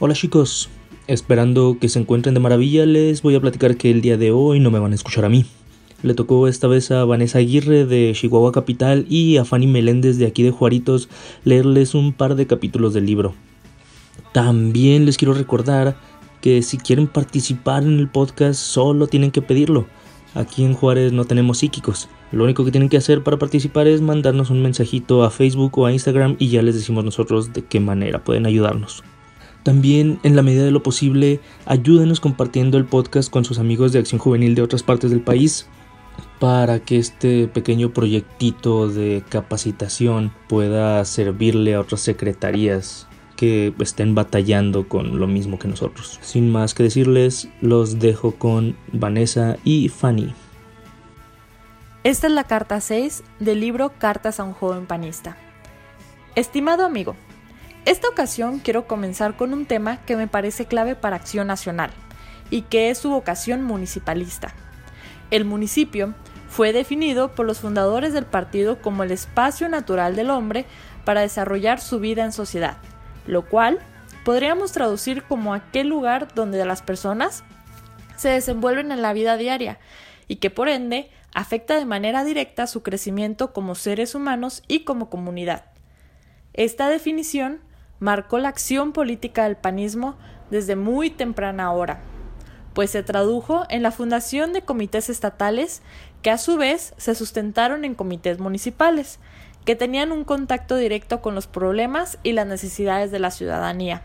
Hola 0.00 0.14
chicos, 0.14 0.70
esperando 1.06 1.78
que 1.80 1.88
se 1.88 2.00
encuentren 2.00 2.34
de 2.34 2.40
maravilla, 2.40 2.84
les 2.84 3.22
voy 3.22 3.36
a 3.36 3.40
platicar 3.40 3.76
que 3.76 3.92
el 3.92 4.00
día 4.00 4.16
de 4.16 4.32
hoy 4.32 4.58
no 4.58 4.72
me 4.72 4.80
van 4.80 4.90
a 4.90 4.96
escuchar 4.96 5.24
a 5.24 5.28
mí. 5.28 5.46
Le 6.02 6.14
tocó 6.14 6.48
esta 6.48 6.66
vez 6.66 6.90
a 6.90 7.04
Vanessa 7.04 7.38
Aguirre 7.38 7.84
de 7.84 8.10
Chihuahua 8.12 8.50
Capital 8.50 9.06
y 9.08 9.36
a 9.36 9.44
Fanny 9.44 9.68
Meléndez 9.68 10.18
de 10.18 10.26
aquí 10.26 10.42
de 10.42 10.50
Juaritos 10.50 11.08
leerles 11.44 11.94
un 11.94 12.12
par 12.12 12.34
de 12.34 12.48
capítulos 12.48 12.92
del 12.92 13.06
libro. 13.06 13.34
También 14.32 15.06
les 15.06 15.16
quiero 15.16 15.32
recordar 15.32 15.96
que 16.40 16.62
si 16.62 16.76
quieren 16.76 17.06
participar 17.06 17.84
en 17.84 18.00
el 18.00 18.08
podcast 18.08 18.58
solo 18.58 19.06
tienen 19.06 19.30
que 19.30 19.42
pedirlo. 19.42 19.86
Aquí 20.34 20.64
en 20.64 20.74
Juárez 20.74 21.12
no 21.12 21.24
tenemos 21.24 21.58
psíquicos. 21.58 22.08
Lo 22.32 22.42
único 22.42 22.64
que 22.64 22.72
tienen 22.72 22.88
que 22.88 22.96
hacer 22.96 23.22
para 23.22 23.38
participar 23.38 23.86
es 23.86 24.00
mandarnos 24.00 24.50
un 24.50 24.60
mensajito 24.60 25.22
a 25.22 25.30
Facebook 25.30 25.78
o 25.78 25.86
a 25.86 25.92
Instagram 25.92 26.34
y 26.40 26.48
ya 26.48 26.62
les 26.62 26.74
decimos 26.74 27.04
nosotros 27.04 27.52
de 27.52 27.64
qué 27.64 27.78
manera 27.78 28.24
pueden 28.24 28.44
ayudarnos. 28.44 29.04
También, 29.64 30.20
en 30.22 30.36
la 30.36 30.42
medida 30.42 30.62
de 30.62 30.70
lo 30.70 30.82
posible, 30.82 31.40
ayúdenos 31.64 32.20
compartiendo 32.20 32.76
el 32.76 32.84
podcast 32.84 33.30
con 33.30 33.46
sus 33.46 33.58
amigos 33.58 33.92
de 33.92 33.98
Acción 33.98 34.20
Juvenil 34.20 34.54
de 34.54 34.62
otras 34.62 34.82
partes 34.82 35.10
del 35.10 35.22
país 35.22 35.66
para 36.38 36.80
que 36.80 36.98
este 36.98 37.48
pequeño 37.48 37.90
proyectito 37.92 38.88
de 38.88 39.24
capacitación 39.28 40.32
pueda 40.48 41.02
servirle 41.06 41.74
a 41.74 41.80
otras 41.80 42.02
secretarías 42.02 43.08
que 43.36 43.74
estén 43.80 44.14
batallando 44.14 44.86
con 44.86 45.18
lo 45.18 45.26
mismo 45.26 45.58
que 45.58 45.66
nosotros. 45.66 46.18
Sin 46.22 46.52
más 46.52 46.74
que 46.74 46.82
decirles, 46.82 47.48
los 47.62 47.98
dejo 47.98 48.32
con 48.32 48.76
Vanessa 48.92 49.56
y 49.64 49.88
Fanny. 49.88 50.34
Esta 52.04 52.26
es 52.26 52.32
la 52.34 52.44
carta 52.44 52.82
6 52.82 53.24
del 53.40 53.60
libro 53.60 53.92
Cartas 53.98 54.38
a 54.38 54.44
un 54.44 54.52
joven 54.52 54.84
panista. 54.84 55.38
Estimado 56.34 56.84
amigo, 56.84 57.16
esta 57.84 58.08
ocasión 58.08 58.60
quiero 58.60 58.86
comenzar 58.86 59.36
con 59.36 59.52
un 59.52 59.66
tema 59.66 59.98
que 60.04 60.16
me 60.16 60.26
parece 60.26 60.66
clave 60.66 60.94
para 60.96 61.16
Acción 61.16 61.46
Nacional 61.46 61.90
y 62.50 62.62
que 62.62 62.90
es 62.90 62.98
su 62.98 63.10
vocación 63.10 63.62
municipalista. 63.62 64.54
El 65.30 65.44
municipio 65.44 66.14
fue 66.48 66.72
definido 66.72 67.34
por 67.34 67.46
los 67.46 67.60
fundadores 67.60 68.12
del 68.12 68.24
partido 68.24 68.80
como 68.80 69.02
el 69.02 69.10
espacio 69.10 69.68
natural 69.68 70.16
del 70.16 70.30
hombre 70.30 70.64
para 71.04 71.20
desarrollar 71.20 71.80
su 71.80 72.00
vida 72.00 72.24
en 72.24 72.32
sociedad, 72.32 72.78
lo 73.26 73.44
cual 73.44 73.80
podríamos 74.24 74.72
traducir 74.72 75.24
como 75.24 75.52
aquel 75.52 75.88
lugar 75.88 76.32
donde 76.34 76.64
las 76.64 76.80
personas 76.80 77.44
se 78.16 78.30
desenvuelven 78.30 78.92
en 78.92 79.02
la 79.02 79.12
vida 79.12 79.36
diaria 79.36 79.78
y 80.28 80.36
que 80.36 80.48
por 80.48 80.68
ende 80.68 81.10
afecta 81.34 81.76
de 81.76 81.84
manera 81.84 82.24
directa 82.24 82.66
su 82.66 82.82
crecimiento 82.82 83.52
como 83.52 83.74
seres 83.74 84.14
humanos 84.14 84.62
y 84.68 84.84
como 84.84 85.10
comunidad. 85.10 85.64
Esta 86.54 86.88
definición 86.88 87.60
marcó 88.00 88.38
la 88.38 88.48
acción 88.48 88.92
política 88.92 89.44
del 89.44 89.56
panismo 89.56 90.16
desde 90.50 90.76
muy 90.76 91.10
temprana 91.10 91.72
hora, 91.72 92.00
pues 92.74 92.90
se 92.90 93.02
tradujo 93.02 93.64
en 93.70 93.82
la 93.82 93.92
fundación 93.92 94.52
de 94.52 94.62
comités 94.62 95.08
estatales 95.08 95.82
que 96.22 96.30
a 96.30 96.38
su 96.38 96.56
vez 96.56 96.94
se 96.96 97.14
sustentaron 97.14 97.84
en 97.84 97.94
comités 97.94 98.38
municipales, 98.38 99.18
que 99.64 99.76
tenían 99.76 100.12
un 100.12 100.24
contacto 100.24 100.76
directo 100.76 101.22
con 101.22 101.34
los 101.34 101.46
problemas 101.46 102.18
y 102.22 102.32
las 102.32 102.46
necesidades 102.46 103.10
de 103.10 103.18
la 103.18 103.30
ciudadanía, 103.30 104.02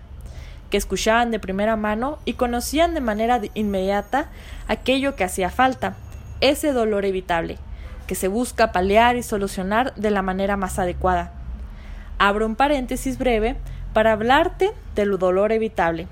que 0.70 0.78
escuchaban 0.78 1.32
de 1.32 1.40
primera 1.40 1.76
mano 1.76 2.20
y 2.26 2.34
conocían 2.34 2.94
de 2.94 3.02
manera 3.02 3.42
inmediata 3.56 4.30
aquello 4.68 5.16
que 5.16 5.24
hacía 5.24 5.50
falta, 5.50 5.96
ese 6.42 6.72
dolor 6.72 7.06
evitable, 7.06 7.58
que 8.08 8.16
se 8.16 8.28
busca 8.28 8.72
paliar 8.72 9.18
y 9.18 9.24
solucionar 9.24 9.94
de 9.96 10.12
la 10.12 10.22
manera 10.22 10.58
más 10.58 10.80
adecuada. 10.80 11.39
Abro 12.20 12.46
un 12.46 12.56
paréntesis 12.56 13.18
breve 13.18 13.56
para 13.94 14.12
hablarte 14.12 14.72
del 14.94 15.18
dolor 15.18 15.52
evitable, 15.52 16.08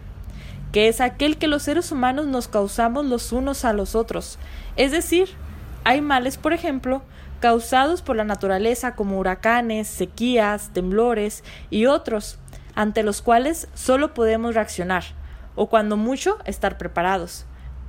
que 0.72 0.88
es 0.88 1.00
aquel 1.00 1.38
que 1.38 1.47
los 1.47 1.62
seres 1.62 1.91
humanos 1.91 2.25
nos 2.25 2.47
causamos 2.47 3.06
los 3.06 3.31
unos 3.31 3.63
a 3.66 3.73
los 3.73 3.94
otros. 3.94 4.40
Es 4.75 4.91
decir, 4.91 5.29
hay 5.84 6.01
males, 6.01 6.38
por 6.38 6.53
ejemplo, 6.53 7.03
causados 7.40 8.01
por 8.01 8.16
la 8.16 8.23
naturaleza 8.23 8.95
como 8.95 9.19
huracanes, 9.19 9.88
sequías, 9.88 10.72
temblores 10.73 11.44
y 11.69 11.85
otros, 11.85 12.39
ante 12.74 13.03
los 13.03 13.22
cuales 13.22 13.68
solo 13.75 14.16
podemos 14.16 14.56
reaccionar, 14.56 15.03
o 15.56 15.68
cuando 15.69 15.95
mucho 15.95 16.39
estar 16.45 16.79
preparados 16.79 17.45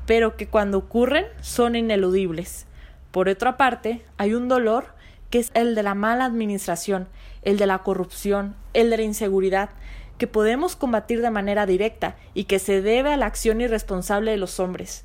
pero 0.08 0.38
que 0.38 0.48
cuando 0.48 0.78
ocurren 0.78 1.26
son 1.42 1.76
ineludibles. 1.76 2.66
Por 3.10 3.28
otra 3.28 3.58
parte, 3.58 4.02
hay 4.16 4.32
un 4.32 4.48
dolor 4.48 4.94
que 5.28 5.38
es 5.38 5.50
el 5.52 5.74
de 5.74 5.82
la 5.82 5.94
mala 5.94 6.24
administración, 6.24 7.08
el 7.42 7.56
de 7.58 7.66
la 7.66 7.78
corrupción, 7.78 8.56
el 8.74 8.90
de 8.90 8.96
la 8.96 9.02
inseguridad, 9.02 9.70
que 10.18 10.26
podemos 10.26 10.76
combatir 10.76 11.22
de 11.22 11.30
manera 11.30 11.66
directa 11.66 12.16
y 12.34 12.44
que 12.44 12.58
se 12.58 12.82
debe 12.82 13.12
a 13.12 13.16
la 13.16 13.26
acción 13.26 13.60
irresponsable 13.60 14.30
de 14.30 14.36
los 14.36 14.60
hombres. 14.60 15.04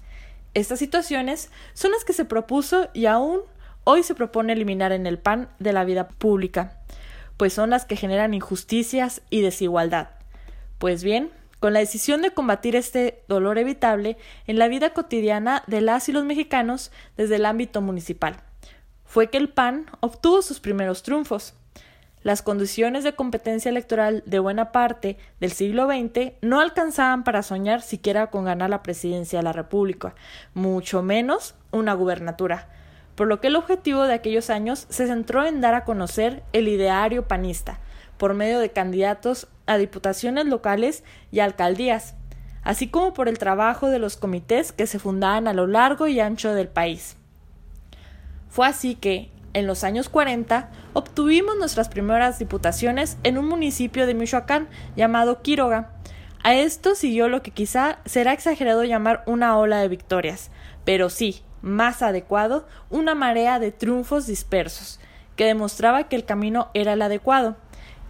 Estas 0.53 0.79
situaciones 0.79 1.51
son 1.73 1.91
las 1.91 2.03
que 2.03 2.13
se 2.13 2.25
propuso 2.25 2.89
y 2.93 3.05
aún 3.05 3.41
hoy 3.83 4.03
se 4.03 4.15
propone 4.15 4.53
eliminar 4.53 4.91
en 4.91 5.07
el 5.07 5.19
pan 5.19 5.49
de 5.59 5.73
la 5.73 5.83
vida 5.83 6.07
pública, 6.07 6.79
pues 7.37 7.53
son 7.53 7.69
las 7.69 7.85
que 7.85 7.95
generan 7.95 8.33
injusticias 8.33 9.21
y 9.29 9.41
desigualdad. 9.41 10.09
Pues 10.77 11.03
bien, 11.03 11.31
con 11.59 11.73
la 11.73 11.79
decisión 11.79 12.21
de 12.21 12.31
combatir 12.31 12.75
este 12.75 13.23
dolor 13.27 13.57
evitable 13.57 14.17
en 14.47 14.59
la 14.59 14.67
vida 14.67 14.91
cotidiana 14.91 15.63
de 15.65 15.81
las 15.81 16.09
y 16.09 16.11
los 16.11 16.25
mexicanos 16.25 16.91
desde 17.15 17.37
el 17.37 17.45
ámbito 17.45 17.81
municipal. 17.81 18.41
Fue 19.05 19.29
que 19.29 19.37
el 19.37 19.49
PAN 19.49 19.85
obtuvo 20.01 20.41
sus 20.41 20.59
primeros 20.59 21.03
triunfos. 21.03 21.53
Las 22.23 22.41
condiciones 22.41 23.03
de 23.03 23.15
competencia 23.15 23.67
electoral 23.67 24.23
de 24.25 24.39
buena 24.39 24.71
parte 24.71 25.17
del 25.41 25.51
siglo 25.51 25.87
XX 25.87 26.31
no 26.41 26.61
alcanzaban 26.61 27.25
para 27.25 27.43
soñar 27.43 27.81
siquiera 27.81 28.27
con 28.27 28.45
ganar 28.45 28.69
la 28.69 28.81
presidencia 28.81 29.39
de 29.39 29.43
la 29.43 29.51
República, 29.51 30.15
mucho 30.53 31.03
menos 31.03 31.55
una 31.71 31.93
gubernatura, 31.93 32.69
por 33.15 33.27
lo 33.27 33.41
que 33.41 33.47
el 33.47 33.57
objetivo 33.57 34.03
de 34.03 34.13
aquellos 34.13 34.49
años 34.49 34.87
se 34.89 35.07
centró 35.07 35.45
en 35.45 35.59
dar 35.59 35.75
a 35.75 35.83
conocer 35.83 36.43
el 36.53 36.69
ideario 36.69 37.27
panista, 37.27 37.79
por 38.17 38.33
medio 38.33 38.59
de 38.59 38.71
candidatos 38.71 39.49
a 39.65 39.77
diputaciones 39.77 40.45
locales 40.45 41.03
y 41.29 41.41
alcaldías, 41.41 42.15
así 42.63 42.87
como 42.87 43.13
por 43.13 43.27
el 43.27 43.37
trabajo 43.37 43.89
de 43.89 43.99
los 43.99 44.15
comités 44.15 44.71
que 44.71 44.87
se 44.87 44.97
fundaban 44.97 45.49
a 45.49 45.53
lo 45.53 45.67
largo 45.67 46.07
y 46.07 46.21
ancho 46.21 46.53
del 46.53 46.69
país. 46.69 47.17
Fue 48.47 48.65
así 48.65 48.95
que, 48.95 49.32
en 49.53 49.67
los 49.67 49.83
años 49.83 50.09
40, 50.09 50.69
obtuvimos 50.93 51.57
nuestras 51.57 51.89
primeras 51.89 52.39
diputaciones 52.39 53.17
en 53.23 53.37
un 53.37 53.47
municipio 53.47 54.07
de 54.07 54.13
Michoacán 54.13 54.67
llamado 54.95 55.41
Quiroga. 55.41 55.91
A 56.43 56.55
esto 56.55 56.95
siguió 56.95 57.29
lo 57.29 57.41
que 57.41 57.51
quizá 57.51 57.99
será 58.05 58.33
exagerado 58.33 58.83
llamar 58.83 59.23
una 59.25 59.57
ola 59.57 59.79
de 59.79 59.87
victorias, 59.87 60.51
pero 60.85 61.09
sí, 61.09 61.41
más 61.61 62.01
adecuado, 62.01 62.67
una 62.89 63.15
marea 63.15 63.59
de 63.59 63.71
triunfos 63.71 64.27
dispersos, 64.27 64.99
que 65.35 65.45
demostraba 65.45 66.09
que 66.09 66.15
el 66.15 66.25
camino 66.25 66.69
era 66.73 66.93
el 66.93 67.01
adecuado, 67.01 67.55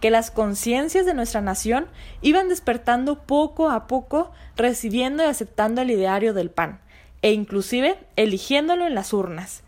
que 0.00 0.10
las 0.10 0.30
conciencias 0.30 1.06
de 1.06 1.14
nuestra 1.14 1.40
nación 1.40 1.86
iban 2.20 2.48
despertando 2.48 3.20
poco 3.20 3.70
a 3.70 3.86
poco, 3.86 4.32
recibiendo 4.56 5.22
y 5.22 5.26
aceptando 5.26 5.82
el 5.82 5.90
ideario 5.90 6.34
del 6.34 6.50
PAN, 6.50 6.80
e 7.22 7.32
inclusive 7.32 7.96
eligiéndolo 8.16 8.86
en 8.86 8.94
las 8.94 9.12
urnas. 9.12 9.63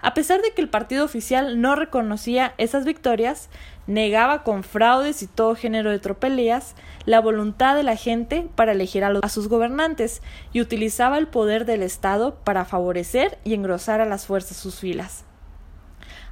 A 0.00 0.12
pesar 0.12 0.42
de 0.42 0.50
que 0.52 0.60
el 0.60 0.68
partido 0.68 1.04
oficial 1.04 1.60
no 1.60 1.74
reconocía 1.74 2.54
esas 2.58 2.84
victorias, 2.84 3.48
negaba 3.86 4.42
con 4.42 4.62
fraudes 4.62 5.22
y 5.22 5.26
todo 5.26 5.54
género 5.54 5.90
de 5.90 5.98
tropelías 5.98 6.74
la 7.06 7.20
voluntad 7.20 7.74
de 7.76 7.82
la 7.82 7.96
gente 7.96 8.48
para 8.56 8.72
elegir 8.72 9.04
a, 9.04 9.28
sus 9.28 9.48
gobernantes 9.48 10.22
y 10.52 10.60
utilizaba 10.60 11.18
el 11.18 11.28
poder 11.28 11.64
del 11.64 11.82
Estado 11.82 12.36
para 12.44 12.64
favorecer 12.64 13.38
y 13.42 13.54
engrosar 13.54 14.00
a 14.00 14.06
las 14.06 14.26
fuerzas 14.26 14.58
sus 14.58 14.80
filas. 14.80 15.24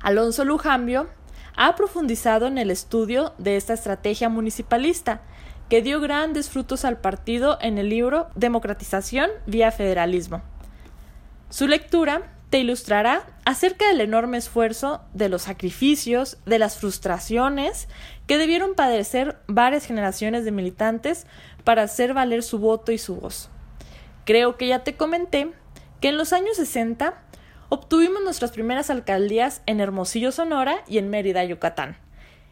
Alonso 0.03 0.45
Lujambio 0.45 1.09
ha 1.57 1.75
profundizado 1.75 2.47
en 2.47 2.59
el 2.59 2.71
estudio 2.71 3.33
de 3.39 3.57
esta 3.57 3.73
estrategia 3.73 4.29
municipalista, 4.29 5.23
que 5.71 5.81
dio 5.81 6.01
grandes 6.01 6.51
frutos 6.51 6.85
al 6.85 6.99
partido 6.99 7.57
en 7.63 7.79
el 7.79 7.89
libro 7.89 8.29
Democratización 8.35 9.31
vía 9.47 9.71
Federalismo. 9.71 10.43
Su 11.49 11.67
lectura 11.67 12.34
te 12.55 12.61
ilustrará 12.61 13.27
acerca 13.45 13.89
del 13.89 14.01
enorme 14.01 14.39
esfuerzo, 14.39 15.01
de 15.13 15.29
los 15.29 15.43
sacrificios, 15.43 16.39
de 16.47 16.61
las 16.61 16.79
frustraciones 16.79 17.89
que 18.29 18.39
debieron 18.39 18.77
padecer 18.77 19.41
varias 19.49 19.87
generaciones 19.87 20.45
de 20.45 20.53
militantes 20.53 21.27
para 21.65 21.83
hacer 21.83 22.15
valer 22.15 22.45
su 22.45 22.61
voto 22.61 22.93
y 22.93 22.99
su 22.99 23.17
voz. 23.17 23.51
Creo 24.25 24.57
que 24.57 24.69
ya 24.69 24.85
te 24.85 24.95
comenté 24.95 25.51
que 26.01 26.11
en 26.11 26.17
los 26.17 26.33
años 26.33 26.57
60 26.57 27.21
obtuvimos 27.71 28.23
nuestras 28.23 28.53
primeras 28.53 28.89
alcaldías 28.89 29.63
en 29.67 29.81
Hermosillo, 29.81 30.31
Sonora 30.31 30.85
y 30.87 30.99
en 30.99 31.11
Mérida, 31.11 31.43
Yucatán. 31.43 31.97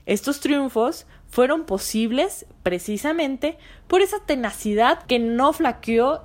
Estos 0.04 0.40
triunfos 0.40 1.06
fueron 1.28 1.64
posibles 1.64 2.46
precisamente 2.64 3.56
por 3.86 4.02
esa 4.02 4.18
tenacidad 4.26 5.04
que 5.04 5.20
no 5.20 5.52
flaqueó 5.52 6.24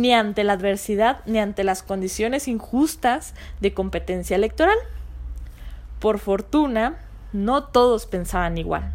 ni 0.00 0.12
ante 0.12 0.44
la 0.44 0.54
adversidad 0.54 1.20
ni 1.26 1.38
ante 1.38 1.64
las 1.64 1.82
condiciones 1.82 2.48
injustas 2.48 3.34
de 3.60 3.74
competencia 3.74 4.36
electoral. 4.36 4.76
Por 6.00 6.18
fortuna, 6.18 6.98
no 7.32 7.64
todos 7.64 8.06
pensaban 8.06 8.58
igual. 8.58 8.94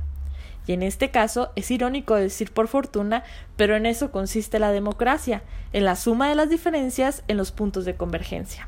Y 0.67 0.73
en 0.73 0.83
este 0.83 1.09
caso 1.09 1.51
es 1.55 1.71
irónico 1.71 2.15
decir 2.15 2.53
por 2.53 2.67
fortuna, 2.67 3.23
pero 3.57 3.75
en 3.75 3.85
eso 3.85 4.11
consiste 4.11 4.59
la 4.59 4.71
democracia, 4.71 5.41
en 5.73 5.85
la 5.85 5.95
suma 5.95 6.29
de 6.29 6.35
las 6.35 6.49
diferencias 6.49 7.23
en 7.27 7.37
los 7.37 7.51
puntos 7.51 7.83
de 7.85 7.95
convergencia. 7.95 8.67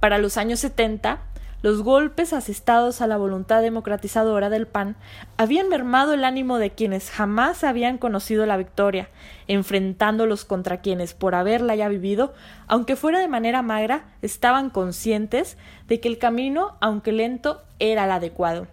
Para 0.00 0.18
los 0.18 0.36
años 0.36 0.60
70, 0.60 1.20
los 1.62 1.82
golpes 1.82 2.32
asestados 2.32 3.00
a 3.00 3.06
la 3.06 3.16
voluntad 3.16 3.62
democratizadora 3.62 4.50
del 4.50 4.66
PAN 4.66 4.96
habían 5.36 5.68
mermado 5.68 6.12
el 6.12 6.24
ánimo 6.24 6.58
de 6.58 6.70
quienes 6.70 7.10
jamás 7.10 7.64
habían 7.64 7.98
conocido 7.98 8.46
la 8.46 8.56
victoria, 8.56 9.08
enfrentándolos 9.48 10.44
contra 10.44 10.80
quienes, 10.80 11.14
por 11.14 11.34
haberla 11.34 11.74
ya 11.74 11.88
vivido, 11.88 12.34
aunque 12.66 12.94
fuera 12.94 13.20
de 13.20 13.28
manera 13.28 13.62
magra, 13.62 14.04
estaban 14.22 14.70
conscientes 14.70 15.56
de 15.88 15.98
que 16.00 16.08
el 16.08 16.18
camino, 16.18 16.76
aunque 16.80 17.12
lento, 17.12 17.62
era 17.78 18.04
el 18.04 18.10
adecuado. 18.10 18.66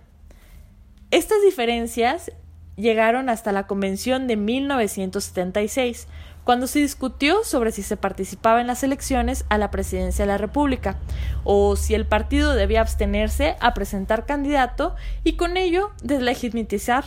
Estas 1.09 1.41
diferencias 1.43 2.31
llegaron 2.75 3.29
hasta 3.29 3.51
la 3.51 3.67
Convención 3.67 4.27
de 4.27 4.35
1976, 4.35 6.07
cuando 6.43 6.67
se 6.67 6.79
discutió 6.79 7.43
sobre 7.43 7.71
si 7.71 7.83
se 7.83 7.97
participaba 7.97 8.59
en 8.59 8.67
las 8.67 8.83
elecciones 8.83 9.45
a 9.49 9.57
la 9.57 9.71
presidencia 9.71 10.25
de 10.25 10.31
la 10.31 10.37
República, 10.37 10.97
o 11.43 11.75
si 11.75 11.93
el 11.93 12.05
partido 12.05 12.53
debía 12.53 12.81
abstenerse 12.81 13.55
a 13.59 13.73
presentar 13.73 14.25
candidato 14.25 14.95
y 15.23 15.33
con 15.33 15.57
ello 15.57 15.91
deslegitimizar 16.03 17.05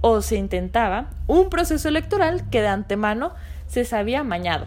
o 0.00 0.20
se 0.22 0.36
intentaba 0.36 1.10
un 1.26 1.48
proceso 1.48 1.88
electoral 1.88 2.48
que 2.50 2.60
de 2.60 2.68
antemano 2.68 3.32
se 3.66 3.84
sabía 3.84 4.20
amañado. 4.20 4.66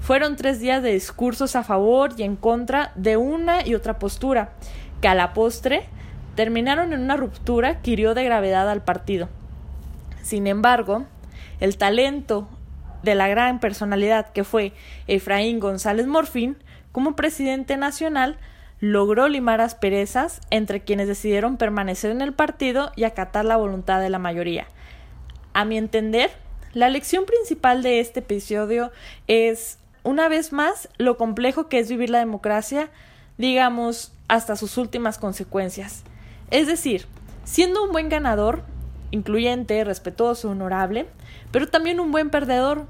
Fueron 0.00 0.36
tres 0.36 0.58
días 0.60 0.82
de 0.82 0.92
discursos 0.92 1.54
a 1.54 1.62
favor 1.62 2.12
y 2.16 2.22
en 2.22 2.36
contra 2.36 2.92
de 2.96 3.16
una 3.16 3.66
y 3.66 3.74
otra 3.74 3.98
postura, 3.98 4.52
que 5.00 5.08
a 5.08 5.14
la 5.14 5.32
postre 5.32 5.84
terminaron 6.34 6.92
en 6.92 7.00
una 7.00 7.16
ruptura 7.16 7.80
que 7.82 7.92
hirió 7.92 8.14
de 8.14 8.24
gravedad 8.24 8.68
al 8.68 8.82
partido. 8.82 9.28
Sin 10.22 10.46
embargo, 10.46 11.04
el 11.60 11.76
talento 11.76 12.48
de 13.02 13.14
la 13.14 13.28
gran 13.28 13.60
personalidad 13.60 14.32
que 14.32 14.44
fue 14.44 14.72
Efraín 15.06 15.60
González 15.60 16.06
Morfín, 16.06 16.56
como 16.92 17.16
presidente 17.16 17.76
nacional, 17.76 18.38
logró 18.80 19.28
limar 19.28 19.60
asperezas 19.60 20.40
entre 20.50 20.80
quienes 20.80 21.08
decidieron 21.08 21.56
permanecer 21.56 22.10
en 22.10 22.20
el 22.20 22.32
partido 22.32 22.90
y 22.96 23.04
acatar 23.04 23.44
la 23.44 23.56
voluntad 23.56 24.00
de 24.00 24.10
la 24.10 24.18
mayoría. 24.18 24.66
A 25.54 25.64
mi 25.64 25.78
entender, 25.78 26.30
la 26.72 26.88
lección 26.88 27.24
principal 27.24 27.82
de 27.82 28.00
este 28.00 28.20
episodio 28.20 28.90
es, 29.28 29.78
una 30.02 30.28
vez 30.28 30.52
más, 30.52 30.88
lo 30.98 31.16
complejo 31.16 31.68
que 31.68 31.78
es 31.78 31.88
vivir 31.88 32.10
la 32.10 32.18
democracia, 32.18 32.90
digamos, 33.38 34.12
hasta 34.26 34.56
sus 34.56 34.76
últimas 34.78 35.18
consecuencias. 35.18 36.02
Es 36.50 36.66
decir, 36.66 37.06
siendo 37.44 37.84
un 37.84 37.92
buen 37.92 38.08
ganador, 38.08 38.64
incluyente, 39.12 39.84
respetuoso, 39.84 40.50
honorable, 40.50 41.06
pero 41.52 41.68
también 41.68 42.00
un 42.00 42.10
buen 42.10 42.30
perdedor 42.30 42.86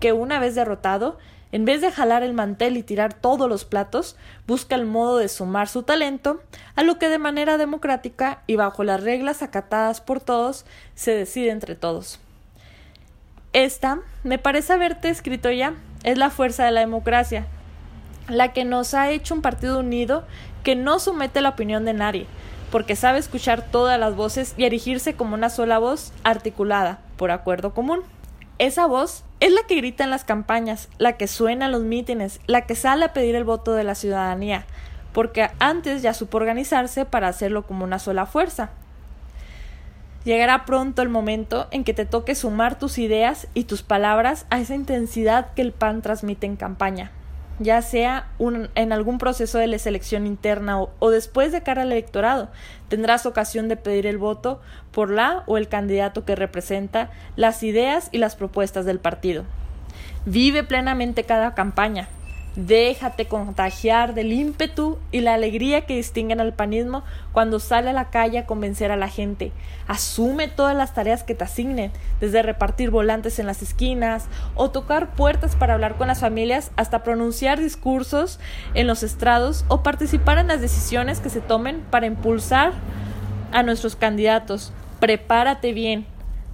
que 0.00 0.12
una 0.12 0.38
vez 0.38 0.54
derrotado, 0.54 1.16
en 1.50 1.64
vez 1.64 1.80
de 1.80 1.92
jalar 1.92 2.22
el 2.22 2.34
mantel 2.34 2.76
y 2.76 2.82
tirar 2.82 3.14
todos 3.14 3.48
los 3.48 3.64
platos, 3.64 4.16
busca 4.46 4.74
el 4.74 4.84
modo 4.84 5.18
de 5.18 5.28
sumar 5.28 5.68
su 5.68 5.84
talento 5.84 6.42
a 6.74 6.82
lo 6.82 6.98
que 6.98 7.08
de 7.08 7.18
manera 7.18 7.56
democrática 7.56 8.42
y 8.46 8.56
bajo 8.56 8.84
las 8.84 9.02
reglas 9.02 9.40
acatadas 9.40 10.00
por 10.00 10.20
todos 10.20 10.66
se 10.94 11.12
decide 11.12 11.50
entre 11.50 11.76
todos. 11.76 12.18
Esta, 13.52 14.00
me 14.24 14.38
parece 14.38 14.72
haberte 14.72 15.08
escrito 15.08 15.50
ya, 15.50 15.74
es 16.02 16.18
la 16.18 16.30
fuerza 16.30 16.64
de 16.64 16.72
la 16.72 16.80
democracia, 16.80 17.46
la 18.28 18.52
que 18.52 18.64
nos 18.64 18.94
ha 18.94 19.10
hecho 19.10 19.32
un 19.34 19.42
partido 19.42 19.78
unido 19.78 20.24
que 20.64 20.74
no 20.74 20.98
somete 20.98 21.40
la 21.40 21.50
opinión 21.50 21.84
de 21.84 21.92
nadie, 21.92 22.26
porque 22.74 22.96
sabe 22.96 23.20
escuchar 23.20 23.62
todas 23.62 24.00
las 24.00 24.16
voces 24.16 24.52
y 24.56 24.64
erigirse 24.64 25.14
como 25.14 25.36
una 25.36 25.48
sola 25.48 25.78
voz 25.78 26.12
articulada, 26.24 26.98
por 27.16 27.30
acuerdo 27.30 27.72
común. 27.72 28.00
Esa 28.58 28.86
voz 28.86 29.22
es 29.38 29.52
la 29.52 29.60
que 29.68 29.76
grita 29.76 30.02
en 30.02 30.10
las 30.10 30.24
campañas, 30.24 30.88
la 30.98 31.12
que 31.12 31.28
suena 31.28 31.66
en 31.66 31.70
los 31.70 31.82
mítines, 31.82 32.40
la 32.48 32.62
que 32.62 32.74
sale 32.74 33.04
a 33.04 33.12
pedir 33.12 33.36
el 33.36 33.44
voto 33.44 33.74
de 33.74 33.84
la 33.84 33.94
ciudadanía, 33.94 34.66
porque 35.12 35.50
antes 35.60 36.02
ya 36.02 36.14
supo 36.14 36.36
organizarse 36.36 37.04
para 37.04 37.28
hacerlo 37.28 37.64
como 37.64 37.84
una 37.84 38.00
sola 38.00 38.26
fuerza. 38.26 38.70
Llegará 40.24 40.64
pronto 40.64 41.00
el 41.00 41.10
momento 41.10 41.68
en 41.70 41.84
que 41.84 41.94
te 41.94 42.06
toque 42.06 42.34
sumar 42.34 42.76
tus 42.76 42.98
ideas 42.98 43.46
y 43.54 43.64
tus 43.64 43.84
palabras 43.84 44.46
a 44.50 44.58
esa 44.58 44.74
intensidad 44.74 45.54
que 45.54 45.62
el 45.62 45.70
PAN 45.70 46.02
transmite 46.02 46.46
en 46.46 46.56
campaña 46.56 47.12
ya 47.58 47.82
sea 47.82 48.28
en 48.74 48.92
algún 48.92 49.18
proceso 49.18 49.58
de 49.58 49.66
la 49.66 49.78
selección 49.78 50.26
interna 50.26 50.80
o, 50.80 50.90
o, 50.98 51.10
después 51.10 51.52
de 51.52 51.62
cara 51.62 51.82
al 51.82 51.92
electorado. 51.92 52.48
Tendrás 52.88 53.26
ocasión 53.26 53.68
de 53.68 53.76
pedir 53.76 54.06
el 54.06 54.18
voto 54.18 54.60
por 54.90 55.10
la 55.10 55.44
o 55.46 55.56
el 55.56 55.68
candidato 55.68 56.24
que 56.24 56.36
representa 56.36 57.10
las 57.36 57.62
ideas 57.62 58.08
y 58.12 58.18
las 58.18 58.36
propuestas 58.36 58.84
del 58.84 58.98
partido. 58.98 59.44
Vive 60.26 60.64
plenamente 60.64 61.24
cada 61.24 61.54
campaña, 61.54 62.08
Déjate 62.56 63.26
contagiar 63.26 64.14
del 64.14 64.32
ímpetu 64.32 64.98
y 65.10 65.22
la 65.22 65.34
alegría 65.34 65.86
que 65.86 65.96
distinguen 65.96 66.40
al 66.40 66.52
panismo 66.52 67.02
cuando 67.32 67.58
sale 67.58 67.90
a 67.90 67.92
la 67.92 68.10
calle 68.10 68.38
a 68.38 68.46
convencer 68.46 68.92
a 68.92 68.96
la 68.96 69.08
gente. 69.08 69.50
Asume 69.88 70.46
todas 70.46 70.76
las 70.76 70.94
tareas 70.94 71.24
que 71.24 71.34
te 71.34 71.42
asignen, 71.42 71.90
desde 72.20 72.42
repartir 72.42 72.90
volantes 72.90 73.40
en 73.40 73.46
las 73.46 73.60
esquinas 73.60 74.26
o 74.54 74.70
tocar 74.70 75.14
puertas 75.16 75.56
para 75.56 75.74
hablar 75.74 75.96
con 75.96 76.06
las 76.06 76.20
familias 76.20 76.70
hasta 76.76 77.02
pronunciar 77.02 77.58
discursos 77.58 78.38
en 78.74 78.86
los 78.86 79.02
estrados 79.02 79.64
o 79.66 79.82
participar 79.82 80.38
en 80.38 80.46
las 80.46 80.60
decisiones 80.60 81.18
que 81.18 81.30
se 81.30 81.40
tomen 81.40 81.80
para 81.90 82.06
impulsar 82.06 82.72
a 83.50 83.64
nuestros 83.64 83.96
candidatos. 83.96 84.72
Prepárate 85.00 85.72
bien 85.72 86.06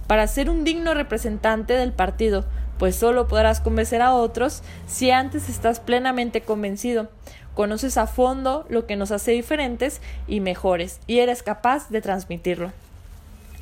para 0.07 0.25
ser 0.25 0.49
un 0.49 0.63
digno 0.63 0.95
representante 0.95 1.73
del 1.73 1.93
partido 1.93 2.43
pues 2.81 2.95
solo 2.95 3.27
podrás 3.27 3.61
convencer 3.61 4.01
a 4.01 4.15
otros 4.15 4.63
si 4.87 5.11
antes 5.11 5.49
estás 5.49 5.79
plenamente 5.79 6.41
convencido, 6.41 7.09
conoces 7.53 7.95
a 7.95 8.07
fondo 8.07 8.65
lo 8.69 8.87
que 8.87 8.95
nos 8.95 9.11
hace 9.11 9.33
diferentes 9.33 10.01
y 10.27 10.39
mejores 10.39 10.99
y 11.05 11.19
eres 11.19 11.43
capaz 11.43 11.91
de 11.91 12.01
transmitirlo. 12.01 12.71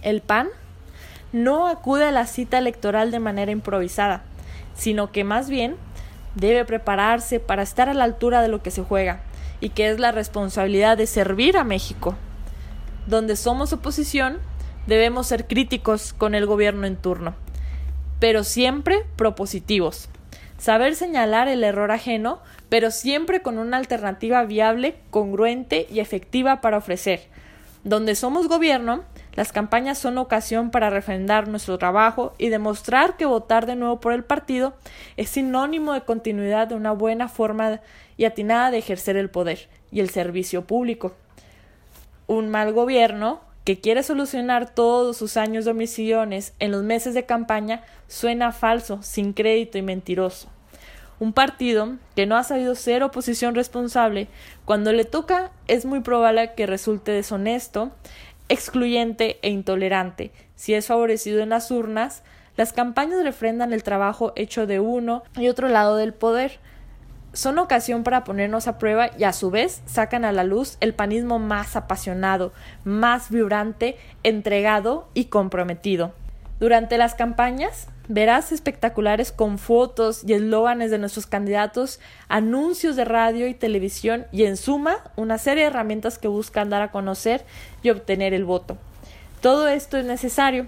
El 0.04 0.22
PAN 0.22 0.48
no 1.34 1.68
acude 1.68 2.06
a 2.06 2.12
la 2.12 2.28
cita 2.28 2.60
electoral 2.60 3.12
de 3.12 3.20
manera 3.20 3.52
improvisada, 3.52 4.22
sino 4.74 5.12
que 5.12 5.26
más 5.26 5.50
bien 5.50 5.76
debe 6.36 6.64
prepararse 6.64 7.42
para 7.42 7.64
estar 7.64 7.90
a 7.90 7.94
la 7.94 8.06
altura 8.06 8.42
de 8.42 8.48
lo 8.48 8.64
que 8.64 8.72
se 8.72 8.86
juega 8.86 9.20
y 9.60 9.72
que 9.72 9.90
es 9.90 10.00
la 10.00 10.14
responsabilidad 10.14 10.98
de 10.98 11.08
servir 11.08 11.58
a 11.58 11.66
México. 11.66 12.16
Donde 13.06 13.36
somos 13.36 13.74
oposición, 13.74 14.38
debemos 14.88 15.28
ser 15.28 15.46
críticos 15.46 16.14
con 16.14 16.36
el 16.36 16.46
gobierno 16.46 16.88
en 16.88 16.96
turno 16.96 17.36
pero 18.20 18.44
siempre 18.44 19.06
propositivos. 19.16 20.10
Saber 20.58 20.96
señalar 20.96 21.48
el 21.48 21.64
error 21.64 21.92
ajeno, 21.92 22.40
pero 22.68 22.92
siempre 22.92 23.42
con 23.42 23.58
una 23.58 23.78
alternativa 23.78 24.44
viable, 24.44 24.96
congruente 25.10 25.88
y 25.90 26.00
efectiva 26.00 26.62
para 26.62 26.78
ofrecer. 26.78 27.22
Donde 27.86 28.16
somos 28.16 28.50
gobierno, 28.50 29.06
las 29.36 29.54
campañas 29.54 29.98
son 29.98 30.18
ocasión 30.18 30.70
para 30.70 30.90
refrendar 30.90 31.48
nuestro 31.48 31.78
trabajo 31.78 32.34
y 32.38 32.50
demostrar 32.50 33.16
que 33.16 33.26
votar 33.26 33.66
de 33.66 33.78
nuevo 33.78 34.02
por 34.02 34.12
el 34.12 34.26
partido 34.26 34.74
es 35.16 35.30
sinónimo 35.30 35.94
de 35.94 36.02
continuidad 36.02 36.68
de 36.68 36.76
una 36.76 36.92
buena 36.92 37.30
forma 37.30 37.80
y 38.18 38.26
atinada 38.26 38.70
de 38.70 38.80
ejercer 38.80 39.16
el 39.16 39.30
poder 39.30 39.70
y 39.92 40.02
el 40.02 40.10
servicio 40.10 40.66
público. 40.66 41.14
Un 42.28 42.50
mal 42.50 42.74
gobierno 42.74 43.40
que 43.64 43.80
quiere 43.80 44.04
solucionar 44.04 44.74
todos 44.74 45.18
sus 45.18 45.38
años 45.38 45.66
de 45.66 45.72
omisiones 45.72 46.54
en 46.60 46.72
los 46.72 46.84
meses 46.84 47.14
de 47.14 47.26
campaña 47.26 47.84
suena 48.08 48.52
falso, 48.52 49.02
sin 49.04 49.34
crédito 49.34 49.78
y 49.78 49.82
mentiroso. 49.82 50.50
Un 51.20 51.34
partido 51.34 51.98
que 52.16 52.26
no 52.26 52.38
ha 52.38 52.44
sabido 52.44 52.76
ser 52.76 53.04
oposición 53.04 53.54
responsable, 53.54 54.28
cuando 54.64 54.94
le 54.94 55.04
toca 55.04 55.52
es 55.68 55.86
muy 55.86 56.00
probable 56.00 56.54
que 56.56 56.66
resulte 56.66 57.12
deshonesto, 57.12 57.92
excluyente 58.48 59.38
e 59.42 59.50
intolerante. 59.50 60.32
Si 60.56 60.74
es 60.74 60.88
favorecido 60.88 61.42
en 61.42 61.50
las 61.50 61.72
urnas, 61.72 62.24
las 62.56 62.74
campañas 62.74 63.24
refrendan 63.24 63.74
el 63.74 63.84
trabajo 63.84 64.34
hecho 64.36 64.66
de 64.66 64.80
uno 64.80 65.24
y 65.38 65.48
otro 65.48 65.70
lado 65.70 65.96
del 65.98 66.14
poder, 66.14 66.60
son 67.40 67.58
ocasión 67.58 68.04
para 68.04 68.26
ponernos 68.26 68.68
a 68.68 68.78
prueba 68.78 69.12
y 69.18 69.24
a 69.24 69.32
su 69.32 69.50
vez 69.50 69.82
sacan 69.86 70.26
a 70.26 70.34
la 70.34 70.44
luz 70.44 70.76
el 70.82 70.94
panismo 70.94 71.40
más 71.40 71.78
apasionado, 71.78 72.52
más 72.84 73.30
vibrante, 73.30 73.98
entregado 74.24 75.08
y 75.14 75.26
comprometido. 75.26 76.12
Durante 76.60 76.98
las 76.98 77.16
campañas 77.16 77.88
verás 78.10 78.52
espectaculares 78.52 79.32
con 79.32 79.58
fotos 79.58 80.24
y 80.28 80.34
eslóganes 80.34 80.92
de 80.92 80.98
nuestros 80.98 81.28
candidatos, 81.28 82.02
anuncios 82.28 82.98
de 82.98 83.06
radio 83.06 83.48
y 83.48 83.54
televisión 83.54 84.26
y 84.34 84.44
en 84.44 84.58
suma 84.58 84.98
una 85.16 85.38
serie 85.38 85.64
de 85.64 85.70
herramientas 85.70 86.18
que 86.18 86.28
buscan 86.28 86.70
dar 86.70 86.82
a 86.82 86.92
conocer 86.92 87.46
y 87.82 87.90
obtener 87.90 88.34
el 88.34 88.44
voto. 88.44 88.78
Todo 89.40 89.70
esto 89.70 89.98
es 89.98 90.06
necesario, 90.06 90.66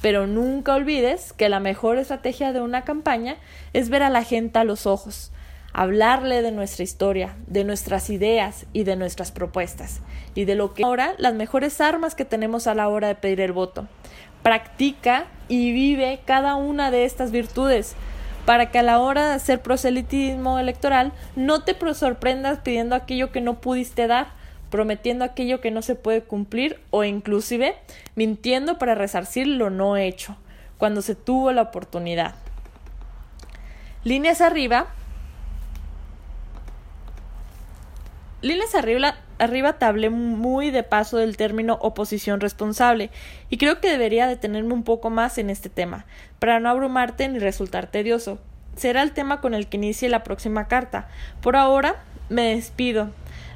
pero 0.00 0.28
nunca 0.28 0.76
olvides 0.76 1.32
que 1.32 1.48
la 1.48 1.58
mejor 1.58 1.98
estrategia 1.98 2.52
de 2.52 2.60
una 2.60 2.84
campaña 2.84 3.34
es 3.72 3.88
ver 3.88 4.04
a 4.04 4.10
la 4.10 4.22
gente 4.22 4.60
a 4.60 4.64
los 4.64 4.86
ojos, 4.86 5.32
hablarle 5.72 6.42
de 6.42 6.52
nuestra 6.52 6.84
historia, 6.84 7.34
de 7.46 7.64
nuestras 7.64 8.10
ideas 8.10 8.66
y 8.72 8.84
de 8.84 8.96
nuestras 8.96 9.32
propuestas, 9.32 10.00
y 10.34 10.44
de 10.44 10.54
lo 10.54 10.74
que 10.74 10.84
ahora 10.84 11.14
las 11.18 11.34
mejores 11.34 11.80
armas 11.80 12.14
que 12.14 12.24
tenemos 12.24 12.66
a 12.66 12.74
la 12.74 12.88
hora 12.88 13.08
de 13.08 13.14
pedir 13.14 13.40
el 13.40 13.52
voto. 13.52 13.88
Practica 14.42 15.26
y 15.48 15.72
vive 15.72 16.20
cada 16.24 16.56
una 16.56 16.90
de 16.90 17.04
estas 17.04 17.30
virtudes 17.30 17.94
para 18.44 18.70
que 18.70 18.78
a 18.78 18.82
la 18.82 18.98
hora 18.98 19.28
de 19.28 19.34
hacer 19.34 19.62
proselitismo 19.62 20.58
electoral 20.58 21.12
no 21.36 21.62
te 21.62 21.76
sorprendas 21.94 22.58
pidiendo 22.58 22.96
aquello 22.96 23.30
que 23.30 23.40
no 23.40 23.60
pudiste 23.60 24.06
dar, 24.06 24.32
prometiendo 24.70 25.24
aquello 25.24 25.60
que 25.60 25.70
no 25.70 25.82
se 25.82 25.94
puede 25.94 26.22
cumplir 26.22 26.80
o 26.90 27.04
inclusive 27.04 27.76
mintiendo 28.16 28.78
para 28.78 28.94
resarcir 28.94 29.46
lo 29.46 29.70
no 29.70 29.96
hecho, 29.96 30.36
cuando 30.78 31.02
se 31.02 31.14
tuvo 31.14 31.52
la 31.52 31.62
oportunidad. 31.62 32.34
Líneas 34.02 34.40
arriba 34.40 34.88
Líneas 38.42 38.74
arriba, 38.74 39.14
arriba 39.38 39.74
te 39.74 39.84
hablé 39.84 40.10
muy 40.10 40.72
de 40.72 40.82
paso 40.82 41.16
del 41.16 41.36
término 41.36 41.78
oposición 41.80 42.40
responsable 42.40 43.10
y 43.50 43.56
creo 43.56 43.80
que 43.80 43.88
debería 43.88 44.26
detenerme 44.26 44.74
un 44.74 44.82
poco 44.82 45.10
más 45.10 45.38
en 45.38 45.48
este 45.48 45.68
tema, 45.68 46.06
para 46.40 46.58
no 46.58 46.68
abrumarte 46.68 47.28
ni 47.28 47.38
resultar 47.38 47.86
tedioso. 47.86 48.40
Será 48.74 49.02
el 49.02 49.12
tema 49.12 49.40
con 49.40 49.54
el 49.54 49.68
que 49.68 49.76
inicie 49.76 50.08
la 50.08 50.24
próxima 50.24 50.66
carta. 50.66 51.06
Por 51.40 51.54
ahora, 51.54 52.02
me 52.30 52.56
despido, 52.56 53.10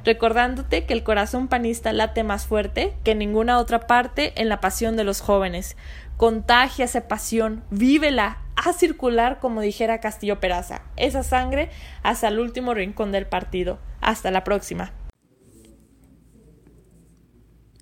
recordándote 0.05 0.85
que 0.85 0.93
el 0.93 1.03
corazón 1.03 1.49
panista 1.49 1.91
late 1.91 2.23
más 2.23 2.45
fuerte 2.45 2.93
que 3.03 3.13
ninguna 3.13 3.57
otra 3.57 3.87
parte 3.87 4.31
en 4.37 4.47
la 4.47 4.61
pasión 4.61 4.95
de 4.95 5.03
los 5.03 5.19
jóvenes. 5.19 5.75
Contagia 6.17 6.85
esa 6.85 7.07
pasión, 7.07 7.63
vívela, 7.69 8.41
a 8.55 8.73
circular, 8.73 9.39
como 9.39 9.61
dijera 9.61 9.99
Castillo 9.99 10.39
Peraza, 10.39 10.81
esa 10.95 11.21
sangre 11.21 11.69
hasta 12.01 12.29
el 12.29 12.39
último 12.39 12.73
rincón 12.73 13.11
del 13.11 13.27
partido. 13.27 13.77
Hasta 14.01 14.31
la 14.31 14.43
próxima. 14.43 14.93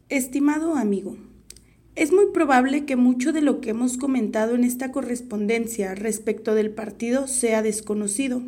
Estimado 0.10 0.76
amigo, 0.76 1.16
es 1.96 2.12
muy 2.12 2.26
probable 2.34 2.84
que 2.84 2.98
mucho 2.98 3.32
de 3.32 3.42
lo 3.42 3.62
que 3.62 3.70
hemos 3.70 3.98
comentado 3.98 4.54
en 4.54 4.66
esta 4.66 4.92
correspondencia 4.92 5.96
respecto 5.96 6.56
del 6.56 6.72
partido 6.72 7.28
sea 7.28 7.62
desconocido. 7.62 8.42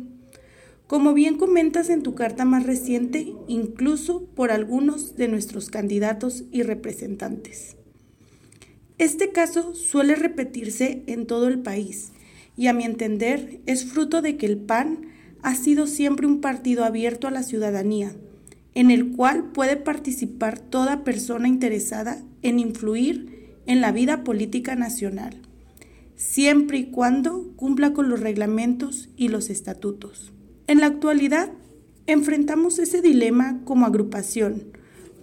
Como 0.86 1.14
bien 1.14 1.38
comentas 1.38 1.88
en 1.88 2.02
tu 2.02 2.14
carta 2.14 2.44
más 2.44 2.64
reciente, 2.64 3.32
incluso 3.46 4.26
por 4.34 4.50
algunos 4.50 5.16
de 5.16 5.28
nuestros 5.28 5.70
candidatos 5.70 6.44
y 6.52 6.62
representantes. 6.62 7.77
Este 8.98 9.30
caso 9.30 9.76
suele 9.76 10.16
repetirse 10.16 11.04
en 11.06 11.26
todo 11.26 11.46
el 11.46 11.60
país 11.60 12.12
y 12.56 12.66
a 12.66 12.72
mi 12.72 12.82
entender 12.82 13.60
es 13.66 13.84
fruto 13.84 14.22
de 14.22 14.36
que 14.36 14.46
el 14.46 14.58
PAN 14.58 15.06
ha 15.42 15.54
sido 15.54 15.86
siempre 15.86 16.26
un 16.26 16.40
partido 16.40 16.84
abierto 16.84 17.28
a 17.28 17.30
la 17.30 17.44
ciudadanía, 17.44 18.12
en 18.74 18.90
el 18.90 19.12
cual 19.12 19.52
puede 19.52 19.76
participar 19.76 20.58
toda 20.58 21.04
persona 21.04 21.46
interesada 21.46 22.20
en 22.42 22.58
influir 22.58 23.56
en 23.66 23.80
la 23.80 23.92
vida 23.92 24.24
política 24.24 24.74
nacional, 24.74 25.42
siempre 26.16 26.78
y 26.78 26.84
cuando 26.86 27.52
cumpla 27.54 27.92
con 27.92 28.08
los 28.08 28.18
reglamentos 28.18 29.10
y 29.16 29.28
los 29.28 29.48
estatutos. 29.48 30.32
En 30.66 30.80
la 30.80 30.86
actualidad, 30.86 31.52
enfrentamos 32.08 32.80
ese 32.80 33.00
dilema 33.00 33.60
como 33.64 33.86
agrupación, 33.86 34.76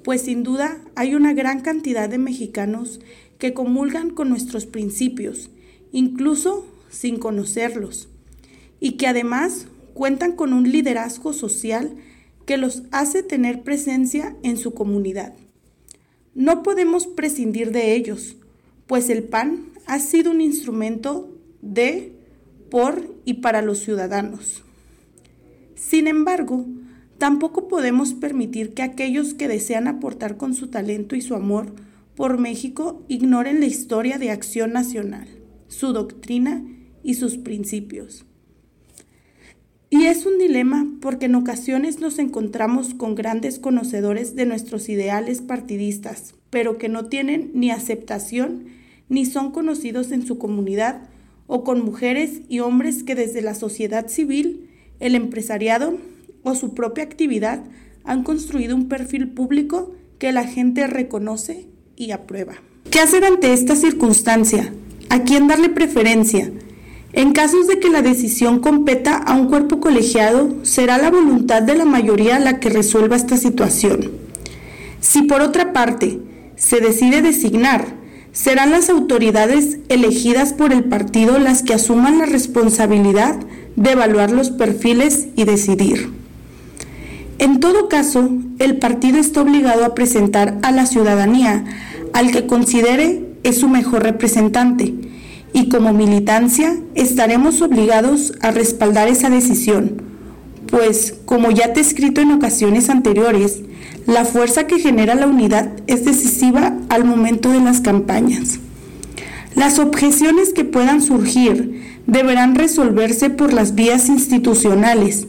pues 0.06 0.22
sin 0.22 0.44
duda 0.44 0.80
hay 0.96 1.16
una 1.16 1.34
gran 1.34 1.62
cantidad 1.62 2.08
de 2.08 2.20
mexicanos 2.20 3.02
que 3.38 3.54
comulgan 3.54 4.10
con 4.10 4.30
nuestros 4.30 4.66
principios, 4.66 5.50
incluso 5.92 6.66
sin 6.90 7.18
conocerlos, 7.18 8.10
y 8.80 8.94
que 8.94 9.08
además 9.08 9.68
cuentan 9.94 10.34
con 10.34 10.54
un 10.54 10.72
liderazgo 10.72 11.34
social 11.34 11.96
que 12.46 12.58
los 12.58 12.84
hace 12.92 13.24
tener 13.24 13.64
presencia 13.64 14.36
en 14.44 14.58
su 14.58 14.74
comunidad. 14.74 15.34
No 16.34 16.64
podemos 16.64 17.08
prescindir 17.08 17.72
de 17.72 17.96
ellos, 17.96 18.36
pues 18.88 19.10
el 19.10 19.24
PAN 19.24 19.72
ha 19.88 20.00
sido 20.00 20.32
un 20.32 20.42
instrumento 20.42 21.30
de, 21.62 22.14
por 22.70 23.16
y 23.24 23.36
para 23.36 23.62
los 23.62 23.80
ciudadanos. 23.80 24.64
Sin 25.76 26.08
embargo, 26.08 26.66
tampoco 27.18 27.68
podemos 27.68 28.14
permitir 28.14 28.74
que 28.74 28.84
aquellos 28.84 29.34
que 29.34 29.48
desean 29.48 29.88
aportar 29.88 30.38
con 30.38 30.54
su 30.54 30.68
talento 30.68 31.16
y 31.16 31.22
su 31.22 31.36
amor 31.36 31.74
por 32.16 32.40
México 32.40 33.04
ignoren 33.08 33.60
la 33.60 33.66
historia 33.66 34.18
de 34.18 34.32
acción 34.32 34.74
nacional, 34.74 35.28
su 35.68 35.94
doctrina 35.94 36.64
y 37.04 37.16
sus 37.16 37.38
principios. 37.38 38.26
Y 39.90 40.06
es 40.06 40.26
un 40.26 40.38
dilema 40.40 40.88
porque 41.02 41.28
en 41.28 41.36
ocasiones 41.36 42.00
nos 42.00 42.20
encontramos 42.20 42.94
con 42.94 43.16
grandes 43.16 43.60
conocedores 43.60 44.36
de 44.36 44.46
nuestros 44.46 44.90
ideales 44.90 45.42
partidistas, 45.42 46.36
pero 46.50 46.78
que 46.78 46.90
no 46.90 47.06
tienen 47.06 47.52
ni 47.54 47.72
aceptación 47.72 48.66
ni 49.08 49.26
son 49.26 49.52
conocidos 49.52 50.12
en 50.12 50.26
su 50.26 50.38
comunidad, 50.38 51.10
o 51.48 51.64
con 51.64 51.86
mujeres 51.86 52.42
y 52.50 52.60
hombres 52.60 53.04
que 53.04 53.14
desde 53.14 53.44
la 53.44 53.54
sociedad 53.54 54.08
civil, 54.08 54.70
el 55.00 55.14
empresariado 55.14 56.00
o 56.42 56.56
su 56.56 56.74
propia 56.74 57.04
actividad 57.04 57.64
han 58.04 58.24
construido 58.24 58.76
un 58.76 58.90
perfil 58.90 59.30
público 59.30 59.94
que 60.18 60.32
la 60.32 60.46
gente 60.46 60.88
reconoce 60.88 61.68
y 61.96 62.12
aprueba. 62.12 62.54
¿Qué 62.90 63.00
hacer 63.00 63.26
ante 63.26 63.54
esta 63.54 63.76
circunstancia? 63.76 64.74
¿A 65.10 65.24
quién 65.24 65.48
darle 65.48 65.70
preferencia? 65.70 66.52
En 67.14 67.32
casos 67.32 67.68
de 67.68 67.80
que 67.80 67.90
la 67.90 68.02
decisión 68.02 68.60
competa 68.60 69.18
a 69.18 69.34
un 69.36 69.48
cuerpo 69.48 69.80
colegiado, 69.80 70.54
será 70.64 70.98
la 70.98 71.10
voluntad 71.10 71.62
de 71.62 71.76
la 71.76 71.86
mayoría 71.86 72.40
la 72.40 72.60
que 72.60 72.70
resuelva 72.70 73.16
esta 73.16 73.38
situación. 73.38 74.12
Si 75.00 75.22
por 75.22 75.42
otra 75.42 75.72
parte 75.72 76.20
se 76.56 76.82
decide 76.82 77.22
designar, 77.22 77.86
serán 78.34 78.72
las 78.72 78.90
autoridades 78.90 79.78
elegidas 79.88 80.52
por 80.52 80.74
el 80.74 80.84
partido 80.84 81.40
las 81.40 81.64
que 81.64 81.74
asuman 81.74 82.18
la 82.18 82.26
responsabilidad 82.26 83.40
de 83.78 83.92
evaluar 83.92 84.32
los 84.32 84.50
perfiles 84.50 85.28
y 85.38 85.46
decidir. 85.46 86.25
En 87.38 87.60
todo 87.60 87.90
caso, 87.90 88.30
el 88.60 88.78
partido 88.78 89.18
está 89.18 89.42
obligado 89.42 89.86
a 89.86 89.94
presentar 89.94 90.58
a 90.62 90.72
la 90.72 90.86
ciudadanía 90.86 91.66
al 92.14 92.32
que 92.32 92.48
considere 92.48 93.26
es 93.44 93.60
su 93.60 93.68
mejor 93.68 94.04
representante 94.04 94.94
y 95.54 95.70
como 95.70 95.94
militancia 95.94 96.76
estaremos 96.96 97.62
obligados 97.62 98.34
a 98.42 98.52
respaldar 98.52 99.08
esa 99.08 99.30
decisión, 99.30 100.02
pues, 100.68 101.16
como 101.26 101.52
ya 101.52 101.74
te 101.74 101.80
he 101.80 101.84
escrito 101.84 102.22
en 102.22 102.32
ocasiones 102.32 102.90
anteriores, 102.90 103.62
la 104.08 104.26
fuerza 104.26 104.68
que 104.68 104.80
genera 104.80 105.16
la 105.16 105.28
unidad 105.28 105.70
es 105.88 106.06
decisiva 106.06 106.78
al 106.90 107.06
momento 107.06 107.50
de 107.52 107.60
las 107.60 107.82
campañas. 107.82 108.60
Las 109.56 109.80
objeciones 109.80 110.52
que 110.52 110.66
puedan 110.66 111.02
surgir 111.02 111.82
deberán 112.06 112.56
resolverse 112.56 113.30
por 113.30 113.54
las 113.54 113.76
vías 113.76 114.10
institucionales. 114.10 115.28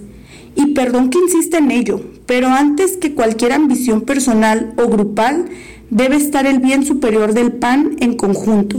Y 0.56 0.72
perdón 0.72 1.10
que 1.10 1.18
insista 1.18 1.58
en 1.58 1.70
ello, 1.70 2.00
pero 2.26 2.48
antes 2.48 2.96
que 2.96 3.14
cualquier 3.14 3.52
ambición 3.52 4.00
personal 4.00 4.74
o 4.76 4.88
grupal, 4.88 5.44
debe 5.90 6.16
estar 6.16 6.46
el 6.46 6.58
bien 6.58 6.84
superior 6.84 7.32
del 7.32 7.52
PAN 7.52 7.96
en 8.00 8.16
conjunto. 8.16 8.78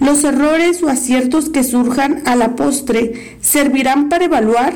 Los 0.00 0.22
errores 0.22 0.82
o 0.82 0.88
aciertos 0.88 1.48
que 1.48 1.64
surjan 1.64 2.22
a 2.26 2.36
la 2.36 2.56
postre 2.56 3.38
servirán 3.40 4.08
para 4.08 4.26
evaluar, 4.26 4.74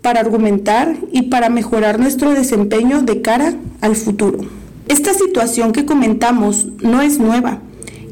para 0.00 0.20
argumentar 0.20 0.96
y 1.12 1.22
para 1.22 1.50
mejorar 1.50 2.00
nuestro 2.00 2.32
desempeño 2.32 3.02
de 3.02 3.20
cara 3.20 3.54
al 3.80 3.94
futuro. 3.94 4.38
Esta 4.88 5.14
situación 5.14 5.72
que 5.72 5.84
comentamos 5.84 6.66
no 6.82 7.02
es 7.02 7.18
nueva 7.18 7.60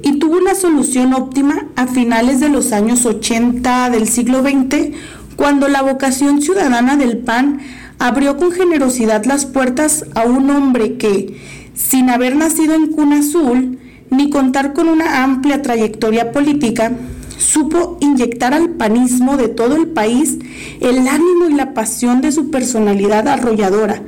y 0.03 0.19
tuvo 0.19 0.37
una 0.37 0.55
solución 0.55 1.15
óptima 1.15 1.67
a 1.75 1.87
finales 1.87 2.41
de 2.41 2.49
los 2.49 2.73
años 2.73 3.05
80 3.05 3.91
del 3.91 4.09
siglo 4.09 4.43
XX, 4.43 4.93
cuando 5.39 5.69
la 5.69 5.83
vocación 5.83 6.43
ciudadana 6.43 6.97
del 6.97 7.19
PAN 7.19 7.61
abrió 8.01 8.37
con 8.37 8.51
generosidad 8.51 9.25
las 9.25 9.47
puertas 9.47 10.05
a 10.17 10.25
un 10.25 10.51
hombre 10.51 10.97
que, 10.97 11.41
sin 11.75 12.11
haber 12.11 12.35
nacido 12.35 12.75
en 12.75 12.89
cuna 12.89 13.21
azul, 13.21 13.79
ni 14.11 14.31
contar 14.31 14.73
con 14.73 14.89
una 14.89 15.23
amplia 15.23 15.63
trayectoria 15.63 16.33
política, 16.33 16.91
supo 17.39 17.99
inyectar 18.01 18.53
al 18.53 18.71
panismo 18.71 19.37
de 19.37 19.47
todo 19.47 19.77
el 19.77 19.87
país 19.87 20.39
el 20.81 21.07
ánimo 21.07 21.49
y 21.49 21.55
la 21.55 21.73
pasión 21.73 22.21
de 22.21 22.33
su 22.33 22.51
personalidad 22.51 23.29
arrolladora. 23.29 24.03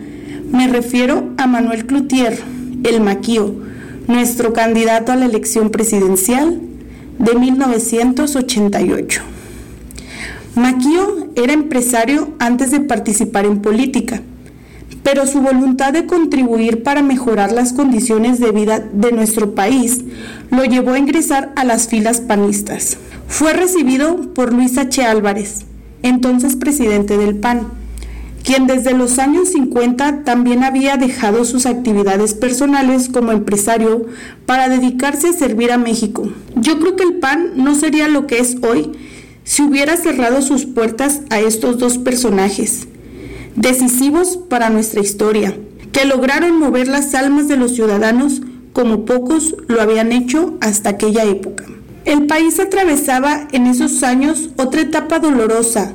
Me 0.51 0.67
refiero 0.67 1.31
a 1.37 1.47
Manuel 1.47 1.87
Cloutier, 1.87 2.43
el 2.83 3.01
maquío, 3.01 3.55
nuestro 4.09 4.53
candidato 4.53 5.13
a 5.13 5.17
la 5.17 5.27
elección 5.27 5.71
presidencial 5.71 6.61
de 7.21 7.35
1988. 7.37 9.30
Maquío 10.61 11.31
era 11.37 11.53
empresario 11.53 12.35
antes 12.39 12.71
de 12.71 12.81
participar 12.81 13.47
en 13.47 13.61
política 13.61 14.23
pero 15.03 15.27
su 15.27 15.41
voluntad 15.41 15.93
de 15.93 16.07
contribuir 16.07 16.83
para 16.83 17.03
mejorar 17.03 17.53
las 17.53 17.73
condiciones 17.73 18.39
de 18.39 18.53
vida 18.53 18.81
de 18.81 19.13
nuestro 19.13 19.55
país 19.55 20.05
lo 20.51 20.65
llevó 20.65 20.93
a 20.93 20.99
ingresar 20.99 21.53
a 21.57 21.65
las 21.65 21.89
filas 21.89 22.21
panistas. 22.21 22.99
Fue 23.27 23.53
recibido 23.53 24.33
por 24.35 24.53
Luis 24.53 24.77
H. 24.77 25.05
Álvarez, 25.05 25.65
entonces 26.03 26.57
presidente 26.57 27.17
del 27.17 27.37
PAN, 27.37 27.69
quien 28.45 28.67
desde 28.67 28.93
los 28.95 29.19
años 29.19 29.51
50 29.51 30.25
también 30.25 30.65
había 30.65 30.97
dejado 30.97 31.45
sus 31.45 31.67
actividades 31.67 32.35
personales 32.35 33.09
como 33.09 33.33
empresario 33.33 34.07
para 34.47 34.69
dedicarse 34.69 35.29
a 35.29 35.33
servir 35.33 35.73
a 35.73 35.79
México. 35.79 36.31
Yo 36.57 36.79
creo 36.79 36.97
que 36.97 37.05
el 37.05 37.15
PAN 37.15 37.53
no 37.57 37.75
sería 37.75 38.09
lo 38.09 38.27
que 38.27 38.39
es 38.39 38.57
hoy 38.63 38.93
si 39.51 39.63
hubiera 39.63 39.97
cerrado 39.97 40.43
sus 40.43 40.65
puertas 40.65 41.23
a 41.29 41.41
estos 41.41 41.77
dos 41.77 41.99
personajes, 41.99 42.87
decisivos 43.57 44.37
para 44.37 44.71
nuestra 44.71 45.01
historia, 45.01 45.57
que 45.91 46.05
lograron 46.05 46.57
mover 46.57 46.87
las 46.87 47.17
almas 47.17 47.49
de 47.49 47.57
los 47.57 47.75
ciudadanos 47.75 48.43
como 48.73 49.05
pocos 49.05 49.57
lo 49.67 49.83
habían 49.83 50.13
hecho 50.13 50.57
hasta 50.61 50.91
aquella 50.91 51.25
época. 51.25 51.65
El 52.05 52.29
país 52.29 52.61
atravesaba 52.61 53.49
en 53.51 53.67
esos 53.67 54.05
años 54.05 54.51
otra 54.57 54.83
etapa 54.83 55.19
dolorosa, 55.19 55.95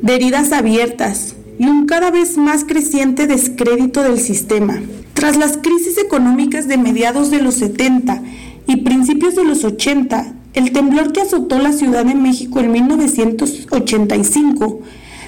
de 0.00 0.14
heridas 0.14 0.52
abiertas 0.52 1.34
y 1.58 1.66
un 1.66 1.86
cada 1.86 2.12
vez 2.12 2.36
más 2.36 2.64
creciente 2.64 3.26
descrédito 3.26 4.04
del 4.04 4.20
sistema. 4.20 4.80
Tras 5.14 5.36
las 5.36 5.56
crisis 5.56 5.98
económicas 5.98 6.68
de 6.68 6.78
mediados 6.78 7.32
de 7.32 7.42
los 7.42 7.56
70 7.56 8.22
y 8.68 8.76
principios 8.76 9.34
de 9.34 9.42
los 9.42 9.64
80, 9.64 10.36
el 10.54 10.72
temblor 10.72 11.12
que 11.12 11.22
azotó 11.22 11.58
la 11.58 11.72
Ciudad 11.72 12.04
de 12.04 12.14
México 12.14 12.60
en 12.60 12.72
1985 12.72 14.80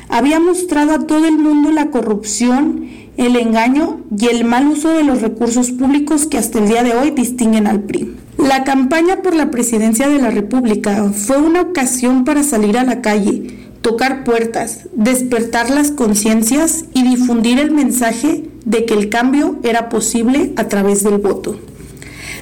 había 0.08 0.38
mostrado 0.38 0.92
a 0.92 1.06
todo 1.06 1.26
el 1.26 1.38
mundo 1.38 1.70
la 1.70 1.90
corrupción, 1.90 2.88
el 3.16 3.36
engaño 3.36 4.00
y 4.16 4.26
el 4.26 4.44
mal 4.44 4.66
uso 4.66 4.90
de 4.90 5.02
los 5.02 5.22
recursos 5.22 5.70
públicos 5.70 6.26
que 6.26 6.36
hasta 6.36 6.58
el 6.58 6.68
día 6.68 6.82
de 6.82 6.94
hoy 6.94 7.10
distinguen 7.10 7.66
al 7.66 7.80
PRI. 7.80 8.14
La 8.36 8.64
campaña 8.64 9.22
por 9.22 9.34
la 9.34 9.50
presidencia 9.50 10.08
de 10.08 10.18
la 10.18 10.30
República 10.30 11.10
fue 11.12 11.38
una 11.38 11.62
ocasión 11.62 12.24
para 12.24 12.42
salir 12.42 12.76
a 12.76 12.84
la 12.84 13.00
calle, 13.00 13.70
tocar 13.80 14.24
puertas, 14.24 14.88
despertar 14.94 15.70
las 15.70 15.90
conciencias 15.90 16.84
y 16.92 17.02
difundir 17.02 17.58
el 17.58 17.70
mensaje 17.70 18.44
de 18.64 18.84
que 18.84 18.94
el 18.94 19.08
cambio 19.08 19.58
era 19.62 19.88
posible 19.88 20.52
a 20.56 20.68
través 20.68 21.02
del 21.02 21.18
voto, 21.18 21.58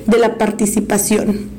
de 0.06 0.18
la 0.18 0.38
participación. 0.38 1.51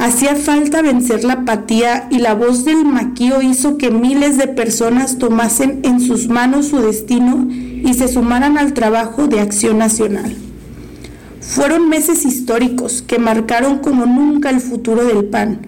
Hacía 0.00 0.34
falta 0.34 0.80
vencer 0.80 1.24
la 1.24 1.34
apatía 1.34 2.08
y 2.10 2.20
la 2.20 2.32
voz 2.32 2.64
del 2.64 2.86
maquío 2.86 3.42
hizo 3.42 3.76
que 3.76 3.90
miles 3.90 4.38
de 4.38 4.48
personas 4.48 5.18
tomasen 5.18 5.80
en 5.82 6.00
sus 6.00 6.28
manos 6.28 6.68
su 6.68 6.80
destino 6.80 7.46
y 7.50 7.92
se 7.92 8.08
sumaran 8.08 8.56
al 8.56 8.72
trabajo 8.72 9.26
de 9.26 9.40
acción 9.40 9.76
nacional. 9.76 10.34
Fueron 11.42 11.90
meses 11.90 12.24
históricos 12.24 13.02
que 13.06 13.18
marcaron 13.18 13.80
como 13.80 14.06
nunca 14.06 14.48
el 14.48 14.60
futuro 14.60 15.04
del 15.04 15.26
PAN, 15.26 15.66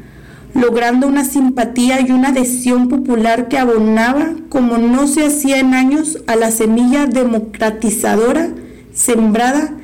logrando 0.55 1.07
una 1.07 1.27
simpatía 1.27 2.01
y 2.01 2.11
una 2.11 2.29
adhesión 2.29 2.89
popular 2.89 3.49
que 3.49 3.59
abonaba, 3.59 4.33
como 4.49 4.79
no 4.79 5.09
se 5.09 5.27
hacía 5.27 5.59
en 5.59 5.75
años, 5.75 6.23
a 6.27 6.37
la 6.37 6.51
semilla 6.51 7.05
democratizadora 7.05 8.49
sembrada 8.95 9.75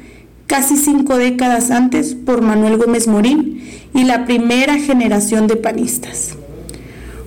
casi 0.49 0.79
cinco 0.79 1.19
décadas 1.19 1.71
antes 1.71 2.15
por 2.15 2.41
Manuel 2.41 2.79
Gómez 2.79 3.07
Morín 3.07 3.63
y 3.95 4.05
la 4.05 4.25
primera 4.25 4.79
generación 4.79 5.47
de 5.47 5.57
panistas. 5.57 6.31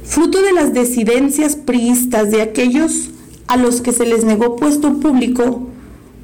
Fruto 0.03 0.41
de 0.41 0.51
las 0.51 0.73
disidencias 0.73 1.55
priistas 1.55 2.31
de 2.31 2.41
aquellos 2.41 3.11
a 3.47 3.57
los 3.57 3.81
que 3.81 3.91
se 3.91 4.07
les 4.07 4.25
negó 4.25 4.55
puesto 4.55 4.99
público, 4.99 5.67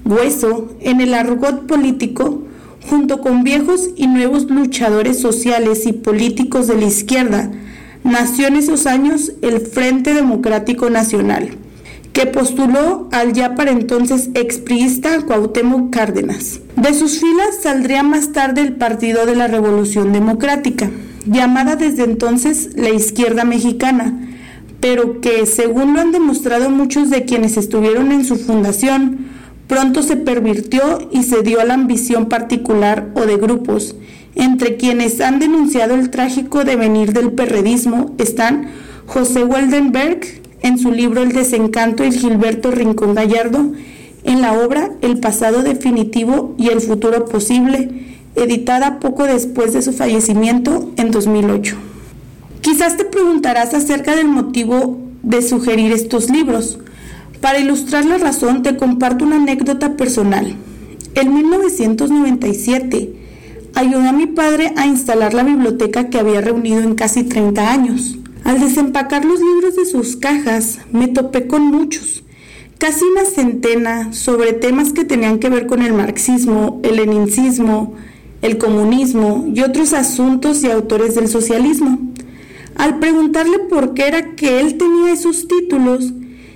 hueso 0.06 0.74
en 0.82 1.00
el 1.00 1.14
argot 1.14 1.68
político, 1.68 2.42
junto 2.90 3.22
con 3.22 3.44
viejos 3.44 3.90
y 3.96 4.08
nuevos 4.08 4.46
luchadores 4.50 5.20
sociales 5.20 5.86
y 5.86 5.94
políticos 5.94 6.68
de 6.68 6.78
la 6.78 6.86
izquierda, 6.86 7.52
nació 8.04 8.48
en 8.48 8.56
esos 8.56 8.88
años 8.88 9.34
el 9.44 9.62
Frente 9.62 10.16
Democrático 10.16 10.90
Nacional, 10.90 11.52
que 12.18 12.26
postuló 12.26 13.10
al 13.12 13.34
ya 13.34 13.54
para 13.54 13.70
entonces 13.70 14.32
expriista 14.34 15.22
Cuauhtémoc 15.22 15.94
Cárdenas. 15.94 16.62
De 16.76 16.96
sus 16.96 17.20
filas 17.20 17.60
saldría 17.62 18.02
más 18.02 18.32
tarde 18.32 18.62
el 18.62 18.74
Partido 18.74 19.28
de 19.28 19.36
la 19.36 19.46
Revolución 19.46 20.14
Democrática, 20.14 20.90
llamada 21.28 21.76
desde 21.76 22.06
entonces 22.06 22.72
la 22.76 22.90
Izquierda 22.90 23.44
Mexicana, 23.44 24.30
pero 24.80 25.22
que, 25.22 25.46
según 25.46 25.94
lo 25.94 26.02
han 26.02 26.12
demostrado 26.12 26.72
muchos 26.72 27.12
de 27.12 27.24
quienes 27.26 27.56
estuvieron 27.56 28.12
en 28.12 28.26
su 28.26 28.38
fundación, 28.38 29.28
pronto 29.68 30.02
se 30.02 30.16
pervirtió 30.16 31.10
y 31.12 31.22
se 31.22 31.44
dio 31.44 31.62
a 31.62 31.66
la 31.66 31.76
ambición 31.76 32.30
particular 32.30 33.12
o 33.14 33.28
de 33.28 33.38
grupos. 33.38 33.96
Entre 34.34 34.78
quienes 34.78 35.22
han 35.22 35.38
denunciado 35.38 35.94
el 35.94 36.10
trágico 36.10 36.64
devenir 36.64 37.14
del 37.14 37.34
perredismo 37.34 38.16
están 38.18 38.70
José 39.06 39.44
Waldenberg 39.44 40.47
en 40.62 40.78
su 40.78 40.92
libro 40.92 41.22
El 41.22 41.32
desencanto 41.32 42.04
y 42.04 42.12
Gilberto 42.12 42.72
Rincón 42.72 43.16
Gallardo 43.16 43.72
en 44.24 44.42
la 44.42 44.54
obra 44.54 44.92
El 45.02 45.20
pasado 45.20 45.64
definitivo 45.64 46.56
y 46.58 46.68
el 46.70 46.82
futuro 46.82 47.26
posible, 47.26 48.18
editada 48.36 49.00
poco 49.00 49.24
después 49.24 49.74
de 49.74 49.82
su 49.82 49.94
fallecimiento 49.94 50.92
en 50.98 51.12
2008. 51.12 51.76
Quizás 52.62 52.98
te 52.98 53.06
preguntarás 53.06 53.74
acerca 53.74 54.16
del 54.16 54.28
motivo 54.28 55.00
de 55.24 55.42
sugerir 55.42 55.92
estos 55.92 56.30
libros. 56.30 56.80
Para 57.42 57.60
ilustrar 57.60 58.06
la 58.06 58.18
razón 58.18 58.64
te 58.64 58.76
comparto 58.76 59.24
una 59.24 59.38
anécdota 59.38 59.96
personal. 59.96 60.56
En 61.16 61.34
1997 61.34 63.14
ayudé 63.76 64.08
a 64.08 64.14
mi 64.14 64.28
padre 64.28 64.74
a 64.76 64.86
instalar 64.86 65.34
la 65.34 65.44
biblioteca 65.44 66.10
que 66.10 66.20
había 66.20 66.42
reunido 66.42 66.82
en 66.82 66.96
casi 66.96 67.24
30 67.24 67.72
años. 67.72 68.18
Al 68.44 68.60
desempacar 68.60 69.26
los 69.26 69.40
libros 69.40 69.76
de 69.76 69.86
sus 69.86 70.16
cajas 70.16 70.80
me 70.92 71.08
topé 71.08 71.48
con 71.48 71.66
muchos, 71.66 72.24
casi 72.78 73.04
una 73.06 73.26
centena, 73.26 74.14
sobre 74.14 74.54
temas 74.54 74.94
que 74.94 75.04
tenían 75.04 75.40
que 75.40 75.50
ver 75.50 75.68
con 75.68 75.82
el 75.82 75.94
marxismo, 75.94 76.80
el 76.84 76.98
leninismo, 76.98 77.96
el 78.42 78.58
comunismo 78.58 79.46
y 79.54 79.62
otros 79.62 79.94
asuntos 79.94 80.64
y 80.64 80.72
autores 80.72 81.16
del 81.16 81.28
socialismo. 81.28 82.00
Al 82.76 83.00
preguntarle 83.00 83.60
por 83.60 83.94
qué 83.94 84.08
era 84.08 84.36
que 84.36 84.60
él 84.60 84.78
tenía 84.78 85.12
esos 85.12 85.48
títulos, 85.48 86.14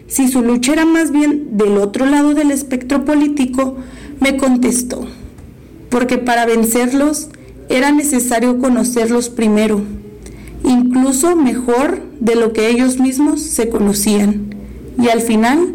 si 0.08 0.28
su 0.28 0.41
lucha 0.41 0.74
era 0.74 0.86
más 0.86 1.12
bien 1.12 1.58
del 1.58 1.78
otro 1.78 2.06
lado 2.06 2.34
del 2.34 2.52
espectro 2.52 3.06
político, 3.06 3.78
me 4.20 4.38
contestó, 4.38 5.08
porque 5.89 6.17
para 6.17 6.46
vencerlos 6.46 7.30
era 7.70 7.91
necesario 7.91 8.60
conocerlos 8.60 9.30
primero, 9.30 9.82
incluso 10.63 11.36
mejor 11.36 12.02
de 12.19 12.36
lo 12.36 12.54
que 12.54 12.69
ellos 12.69 13.00
mismos 13.00 13.41
se 13.41 13.69
conocían, 13.69 14.56
y 15.02 15.10
al 15.10 15.21
final 15.21 15.74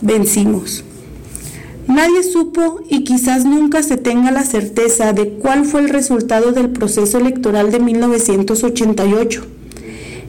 vencimos. 0.00 0.84
Nadie 1.86 2.22
supo 2.22 2.80
y 2.88 3.04
quizás 3.04 3.46
nunca 3.46 3.82
se 3.82 3.96
tenga 3.96 4.30
la 4.30 4.44
certeza 4.44 5.14
de 5.14 5.30
cuál 5.30 5.64
fue 5.64 5.80
el 5.80 5.88
resultado 5.88 6.52
del 6.52 6.68
proceso 6.68 7.18
electoral 7.18 7.72
de 7.72 7.80
1988. 7.80 9.42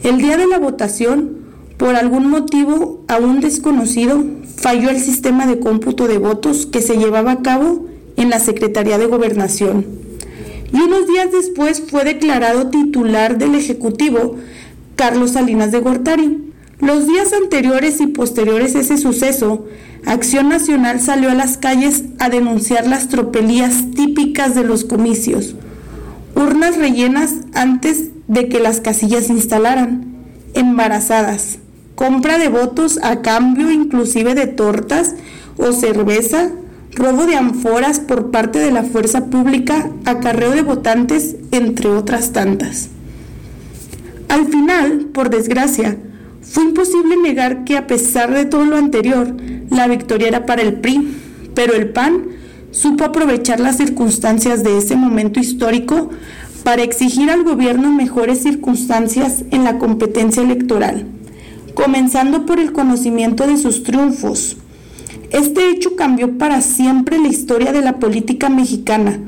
El 0.04 0.20
día 0.20 0.38
de 0.38 0.48
la 0.48 0.58
votación, 0.58 1.40
por 1.76 1.96
algún 1.96 2.30
motivo 2.30 3.04
aún 3.10 3.42
desconocido, 3.42 4.24
falló 4.56 4.90
el 4.90 5.02
sistema 5.02 5.48
de 5.48 5.60
cómputo 5.60 6.08
de 6.08 6.18
votos 6.18 6.66
que 6.66 6.82
se 6.82 6.96
llevaba 6.96 7.32
a 7.32 7.42
cabo 7.42 7.86
en 8.16 8.30
la 8.30 8.40
Secretaría 8.40 8.98
de 8.98 9.08
Gobernación. 9.08 9.86
Y 10.72 10.78
unos 10.78 11.08
días 11.08 11.32
después 11.32 11.84
fue 11.90 12.04
declarado 12.04 12.70
titular 12.70 13.38
del 13.38 13.56
Ejecutivo 13.56 14.36
Carlos 14.96 15.32
Salinas 15.32 15.72
de 15.72 15.80
Gortari. 15.80 16.54
Los 16.80 17.08
días 17.08 17.34
anteriores 17.34 18.00
y 18.00 18.08
posteriores 18.08 18.76
a 18.76 18.80
ese 18.80 18.98
suceso, 18.98 19.66
Acción 20.06 20.50
Nacional 20.50 21.02
salió 21.02 21.30
a 21.30 21.36
las 21.36 21.58
calles 21.58 22.06
a 22.20 22.30
denunciar 22.30 22.88
las 22.88 23.10
tropelías 23.10 23.92
típicas 23.96 24.56
de 24.56 24.64
los 24.64 24.86
comicios, 24.86 25.56
urnas 26.36 26.78
rellenas 26.78 27.36
antes 27.54 28.10
de 28.28 28.48
que 28.48 28.60
las 28.60 28.80
casillas 28.80 29.28
se 29.28 29.34
instalaran, 29.34 30.06
embarazadas, 30.54 31.60
compra 31.96 32.38
de 32.38 32.48
votos 32.48 33.00
a 33.04 33.22
cambio 33.22 33.72
inclusive 33.72 34.36
de 34.36 34.48
tortas 34.48 35.16
o 35.58 35.74
cerveza, 35.74 36.52
robo 36.94 37.26
de 37.26 37.36
ánforas 37.36 38.00
por 38.00 38.32
parte 38.32 38.60
de 38.60 38.72
la 38.72 38.84
fuerza 38.84 39.26
pública, 39.28 39.90
acarreo 40.06 40.52
de 40.52 40.62
votantes, 40.62 41.36
entre 41.52 41.90
otras 41.90 42.32
tantas. 42.32 42.90
Al 44.28 44.48
final, 44.48 45.08
por 45.14 45.30
desgracia, 45.30 45.98
fue 46.42 46.64
imposible 46.64 47.16
negar 47.18 47.64
que 47.64 47.78
a 47.78 47.88
pesar 47.88 48.34
de 48.34 48.46
todo 48.46 48.66
lo 48.66 48.76
anterior, 48.76 49.36
la 49.70 49.88
victoria 49.88 50.28
era 50.28 50.46
para 50.46 50.62
el 50.62 50.76
PRI, 50.76 51.16
pero 51.56 51.74
el 51.74 51.90
PAN 51.90 52.24
supo 52.72 53.04
aprovechar 53.04 53.60
las 53.60 53.78
circunstancias 53.78 54.64
de 54.64 54.78
ese 54.78 54.96
momento 54.96 55.40
histórico 55.40 56.10
para 56.64 56.84
exigir 56.84 57.30
al 57.30 57.44
gobierno 57.44 57.92
mejores 57.92 58.44
circunstancias 58.44 59.44
en 59.52 59.64
la 59.64 59.80
competencia 59.80 60.44
electoral 60.44 61.06
comenzando 61.80 62.46
por 62.46 62.60
el 62.60 62.74
conocimiento 62.74 63.48
de 63.48 63.56
sus 63.56 63.84
triunfos. 63.84 64.58
Este 65.32 65.70
hecho 65.70 65.96
cambió 65.96 66.38
para 66.38 66.62
siempre 66.62 67.20
la 67.20 67.28
historia 67.28 67.72
de 67.72 67.82
la 67.82 68.00
política 68.00 68.50
mexicana, 68.50 69.20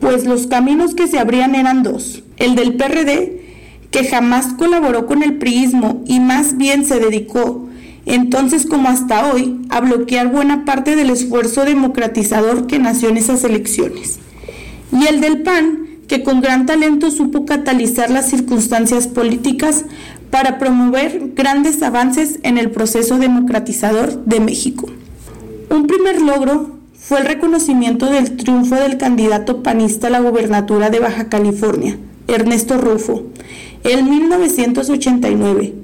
pues 0.00 0.24
los 0.24 0.46
caminos 0.46 0.94
que 0.94 1.06
se 1.06 1.18
abrían 1.18 1.54
eran 1.54 1.82
dos, 1.82 2.22
el 2.36 2.54
del 2.54 2.74
PRD, 2.74 3.42
que 3.90 4.04
jamás 4.04 4.54
colaboró 4.54 5.06
con 5.06 5.22
el 5.22 5.36
priismo 5.38 6.02
y 6.06 6.20
más 6.20 6.56
bien 6.56 6.84
se 6.84 6.98
dedicó 6.98 7.66
entonces 8.06 8.66
como 8.66 8.88
hasta 8.88 9.32
hoy, 9.32 9.60
a 9.68 9.80
bloquear 9.80 10.30
buena 10.30 10.64
parte 10.64 10.94
del 10.94 11.10
esfuerzo 11.10 11.64
democratizador 11.64 12.68
que 12.68 12.78
nació 12.78 13.08
en 13.08 13.16
esas 13.16 13.42
elecciones. 13.42 14.20
Y 14.92 15.06
el 15.06 15.20
del 15.20 15.42
PAN, 15.42 15.86
que 16.06 16.22
con 16.22 16.40
gran 16.40 16.66
talento 16.66 17.10
supo 17.10 17.44
catalizar 17.44 18.10
las 18.10 18.30
circunstancias 18.30 19.08
políticas 19.08 19.84
para 20.30 20.58
promover 20.58 21.32
grandes 21.34 21.82
avances 21.82 22.38
en 22.44 22.58
el 22.58 22.70
proceso 22.70 23.18
democratizador 23.18 24.24
de 24.24 24.38
México. 24.38 24.75
Primer 26.06 26.22
logro 26.22 26.70
fue 26.96 27.18
el 27.18 27.26
reconocimiento 27.26 28.06
del 28.06 28.36
triunfo 28.36 28.76
del 28.76 28.96
candidato 28.96 29.64
panista 29.64 30.06
a 30.06 30.10
la 30.10 30.20
gubernatura 30.20 30.88
de 30.88 31.00
Baja 31.00 31.28
California, 31.28 31.98
Ernesto 32.28 32.78
Rufo, 32.78 33.24
en 33.82 34.08
1989, 34.08 35.74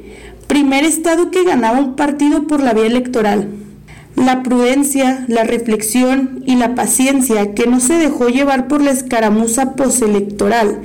primer 0.46 0.84
estado 0.84 1.32
que 1.32 1.42
ganaba 1.42 1.80
un 1.80 1.96
partido 1.96 2.46
por 2.46 2.62
la 2.62 2.72
vía 2.72 2.86
electoral. 2.86 3.48
La 4.14 4.44
prudencia, 4.44 5.24
la 5.26 5.42
reflexión 5.42 6.44
y 6.46 6.54
la 6.54 6.76
paciencia 6.76 7.52
que 7.54 7.66
no 7.66 7.80
se 7.80 7.94
dejó 7.94 8.28
llevar 8.28 8.68
por 8.68 8.80
la 8.80 8.92
escaramuza 8.92 9.74
postelectoral 9.74 10.82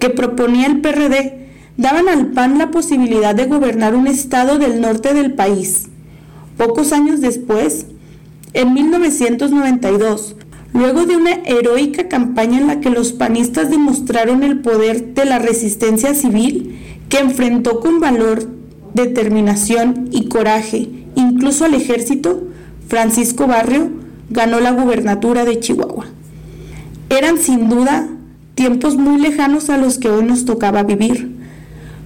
que 0.00 0.10
proponía 0.10 0.66
el 0.66 0.80
PRD 0.80 1.50
daban 1.76 2.08
al 2.08 2.32
PAN 2.32 2.58
la 2.58 2.72
posibilidad 2.72 3.36
de 3.36 3.46
gobernar 3.46 3.94
un 3.94 4.08
estado 4.08 4.58
del 4.58 4.80
norte 4.80 5.14
del 5.14 5.34
país. 5.34 5.86
Pocos 6.56 6.92
años 6.92 7.20
después, 7.20 7.86
en 8.54 8.74
1992, 8.74 10.36
luego 10.72 11.06
de 11.06 11.16
una 11.16 11.32
heroica 11.44 12.08
campaña 12.08 12.58
en 12.58 12.66
la 12.66 12.80
que 12.80 12.90
los 12.90 13.12
panistas 13.12 13.70
demostraron 13.70 14.42
el 14.42 14.60
poder 14.60 15.14
de 15.14 15.24
la 15.24 15.38
resistencia 15.38 16.14
civil, 16.14 16.78
que 17.08 17.18
enfrentó 17.18 17.80
con 17.80 18.00
valor, 18.00 18.48
determinación 18.94 20.08
y 20.10 20.28
coraje 20.28 21.02
incluso 21.14 21.64
al 21.64 21.74
ejército, 21.74 22.44
Francisco 22.88 23.46
Barrio 23.46 23.90
ganó 24.30 24.60
la 24.60 24.72
gubernatura 24.72 25.44
de 25.44 25.60
Chihuahua. 25.60 26.06
Eran 27.10 27.38
sin 27.38 27.68
duda 27.68 28.08
tiempos 28.54 28.96
muy 28.96 29.20
lejanos 29.20 29.70
a 29.70 29.76
los 29.76 29.98
que 29.98 30.08
hoy 30.08 30.24
nos 30.24 30.44
tocaba 30.44 30.82
vivir. 30.82 31.36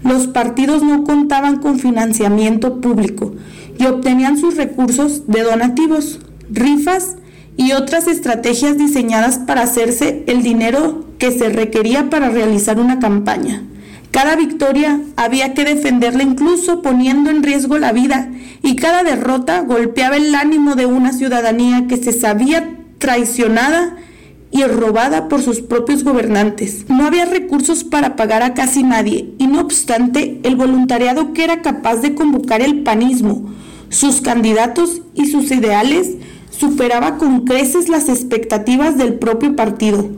Los 0.03 0.27
partidos 0.27 0.83
no 0.83 1.05
contaban 1.05 1.59
con 1.59 1.79
financiamiento 1.79 2.81
público 2.81 3.35
y 3.79 3.87
obtenían 3.87 4.39
sus 4.39 4.57
recursos 4.57 5.27
de 5.27 5.43
donativos, 5.43 6.21
rifas 6.51 7.17
y 7.57 7.73
otras 7.73 8.07
estrategias 8.07 8.77
diseñadas 8.77 9.39
para 9.39 9.63
hacerse 9.63 10.25
el 10.27 10.43
dinero 10.43 11.05
que 11.19 11.31
se 11.31 11.49
requería 11.49 12.11
para 12.11 12.29
realizar 12.29 12.79
una 12.79 12.99
campaña. 12.99 13.63
Cada 14.11 14.37
victoria 14.37 15.01
había 15.17 15.53
que 15.55 15.65
defenderla 15.65 16.23
incluso 16.23 16.81
poniendo 16.83 17.31
en 17.31 17.43
riesgo 17.43 17.79
la 17.79 17.93
vida 17.93 18.31
y 18.63 18.77
cada 18.77 19.05
derrota 19.05 19.61
golpeaba 19.61 20.17
el 20.17 20.35
ánimo 20.35 20.75
de 20.75 20.87
una 20.87 21.13
ciudadanía 21.13 21.87
que 21.87 21.97
se 21.97 22.13
sabía 22.13 22.77
traicionada 22.99 23.97
y 24.51 24.63
robada 24.65 25.29
por 25.29 25.43
sus 25.43 25.61
propios 25.61 26.03
gobernantes. 26.03 26.87
No 26.89 27.05
había 27.07 27.27
recursos 27.27 27.85
para 27.85 28.17
pagar 28.17 28.43
a 28.43 28.55
casi 28.55 28.83
nadie 28.83 29.35
y 29.39 29.49
no 29.49 29.61
obstante 29.61 30.41
el 30.45 30.57
voluntariado 30.57 31.33
que 31.33 31.45
era 31.45 31.61
capaz 31.61 31.97
de 31.97 32.15
convocar 32.15 32.63
el 32.63 32.83
panismo, 32.83 33.51
sus 33.91 34.23
candidatos 34.23 35.03
y 35.15 35.27
sus 35.27 35.51
ideales 35.51 36.15
superaba 36.59 37.19
con 37.19 37.45
creces 37.45 37.89
las 37.89 38.09
expectativas 38.09 38.97
del 38.97 39.15
propio 39.15 39.57
partido. 39.57 40.09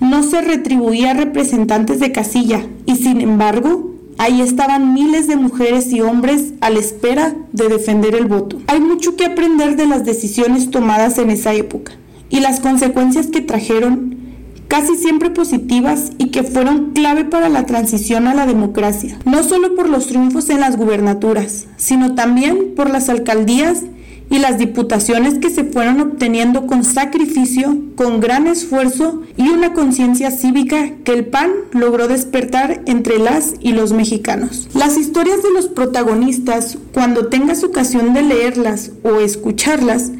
No 0.00 0.22
se 0.22 0.40
retribuía 0.40 1.12
a 1.12 1.14
representantes 1.14 2.00
de 2.00 2.12
casilla 2.12 2.66
y 2.86 2.96
sin 2.96 3.20
embargo 3.20 3.90
ahí 4.18 4.40
estaban 4.40 4.94
miles 4.94 5.26
de 5.26 5.36
mujeres 5.36 5.92
y 5.92 6.00
hombres 6.00 6.54
a 6.60 6.70
la 6.70 6.78
espera 6.78 7.34
de 7.52 7.68
defender 7.68 8.14
el 8.14 8.26
voto. 8.26 8.60
Hay 8.66 8.80
mucho 8.80 9.16
que 9.16 9.26
aprender 9.26 9.76
de 9.76 9.86
las 9.86 10.04
decisiones 10.04 10.70
tomadas 10.70 11.18
en 11.18 11.30
esa 11.30 11.54
época 11.54 11.92
y 12.30 12.40
las 12.40 12.60
consecuencias 12.60 13.28
que 13.28 13.40
trajeron 13.40 14.16
casi 14.68 14.96
siempre 14.96 15.28
positivas 15.28 16.12
y 16.16 16.30
que 16.30 16.42
fueron 16.44 16.92
clave 16.92 17.26
para 17.26 17.50
la 17.50 17.66
transición 17.66 18.26
a 18.26 18.34
la 18.34 18.46
democracia, 18.46 19.18
no 19.26 19.42
solo 19.42 19.74
por 19.74 19.88
los 19.88 20.06
triunfos 20.06 20.48
en 20.48 20.60
las 20.60 20.78
gubernaturas, 20.78 21.66
sino 21.76 22.14
también 22.14 22.74
por 22.74 22.88
las 22.88 23.10
alcaldías 23.10 23.82
y 24.32 24.38
las 24.38 24.56
diputaciones 24.56 25.34
que 25.34 25.50
se 25.50 25.62
fueron 25.62 26.00
obteniendo 26.00 26.66
con 26.66 26.84
sacrificio, 26.84 27.76
con 27.96 28.18
gran 28.18 28.46
esfuerzo 28.46 29.20
y 29.36 29.50
una 29.50 29.74
conciencia 29.74 30.30
cívica 30.30 30.94
que 31.04 31.12
el 31.12 31.26
PAN 31.26 31.52
logró 31.72 32.08
despertar 32.08 32.80
entre 32.86 33.18
las 33.18 33.52
y 33.60 33.72
los 33.72 33.92
mexicanos. 33.92 34.70
Las 34.74 34.96
historias 34.96 35.42
de 35.42 35.50
los 35.50 35.68
protagonistas, 35.68 36.78
cuando 36.94 37.26
tengas 37.26 37.62
ocasión 37.62 38.14
de 38.14 38.22
leerlas 38.22 38.92
o 39.02 39.20
escucharlas, 39.20 40.12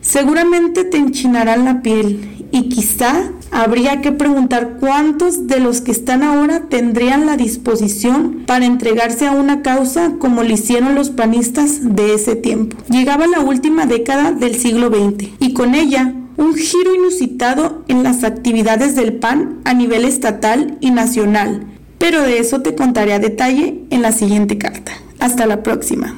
seguramente 0.00 0.82
te 0.82 0.96
enchinarán 0.96 1.64
la 1.64 1.80
piel 1.80 2.48
y 2.50 2.68
quizá 2.70 3.30
habría 3.50 4.00
que 4.00 4.12
preguntar 4.12 4.76
cuántos 4.80 5.46
de 5.46 5.60
los 5.60 5.80
que 5.80 5.90
están 5.90 6.22
ahora 6.22 6.68
tendrían 6.68 7.26
la 7.26 7.36
disposición 7.36 8.44
para 8.46 8.66
entregarse 8.66 9.26
a 9.26 9.32
una 9.32 9.62
causa 9.62 10.12
como 10.18 10.42
lo 10.42 10.52
hicieron 10.52 10.94
los 10.94 11.10
panistas 11.10 11.94
de 11.94 12.14
ese 12.14 12.36
tiempo. 12.36 12.76
Llegaba 12.88 13.26
la 13.26 13.40
última 13.40 13.86
década 13.86 14.32
del 14.32 14.56
siglo 14.56 14.88
XX 14.88 15.28
y 15.38 15.52
con 15.52 15.74
ella 15.74 16.14
un 16.36 16.54
giro 16.54 16.94
inusitado 16.94 17.84
en 17.88 18.02
las 18.02 18.24
actividades 18.24 18.96
del 18.96 19.14
PAN 19.14 19.60
a 19.64 19.74
nivel 19.74 20.04
estatal 20.04 20.78
y 20.80 20.90
nacional, 20.90 21.66
pero 21.98 22.22
de 22.22 22.38
eso 22.38 22.62
te 22.62 22.74
contaré 22.74 23.12
a 23.12 23.18
detalle 23.18 23.84
en 23.90 24.00
la 24.02 24.12
siguiente 24.12 24.56
carta. 24.56 24.92
Hasta 25.18 25.44
la 25.44 25.62
próxima. 25.62 26.16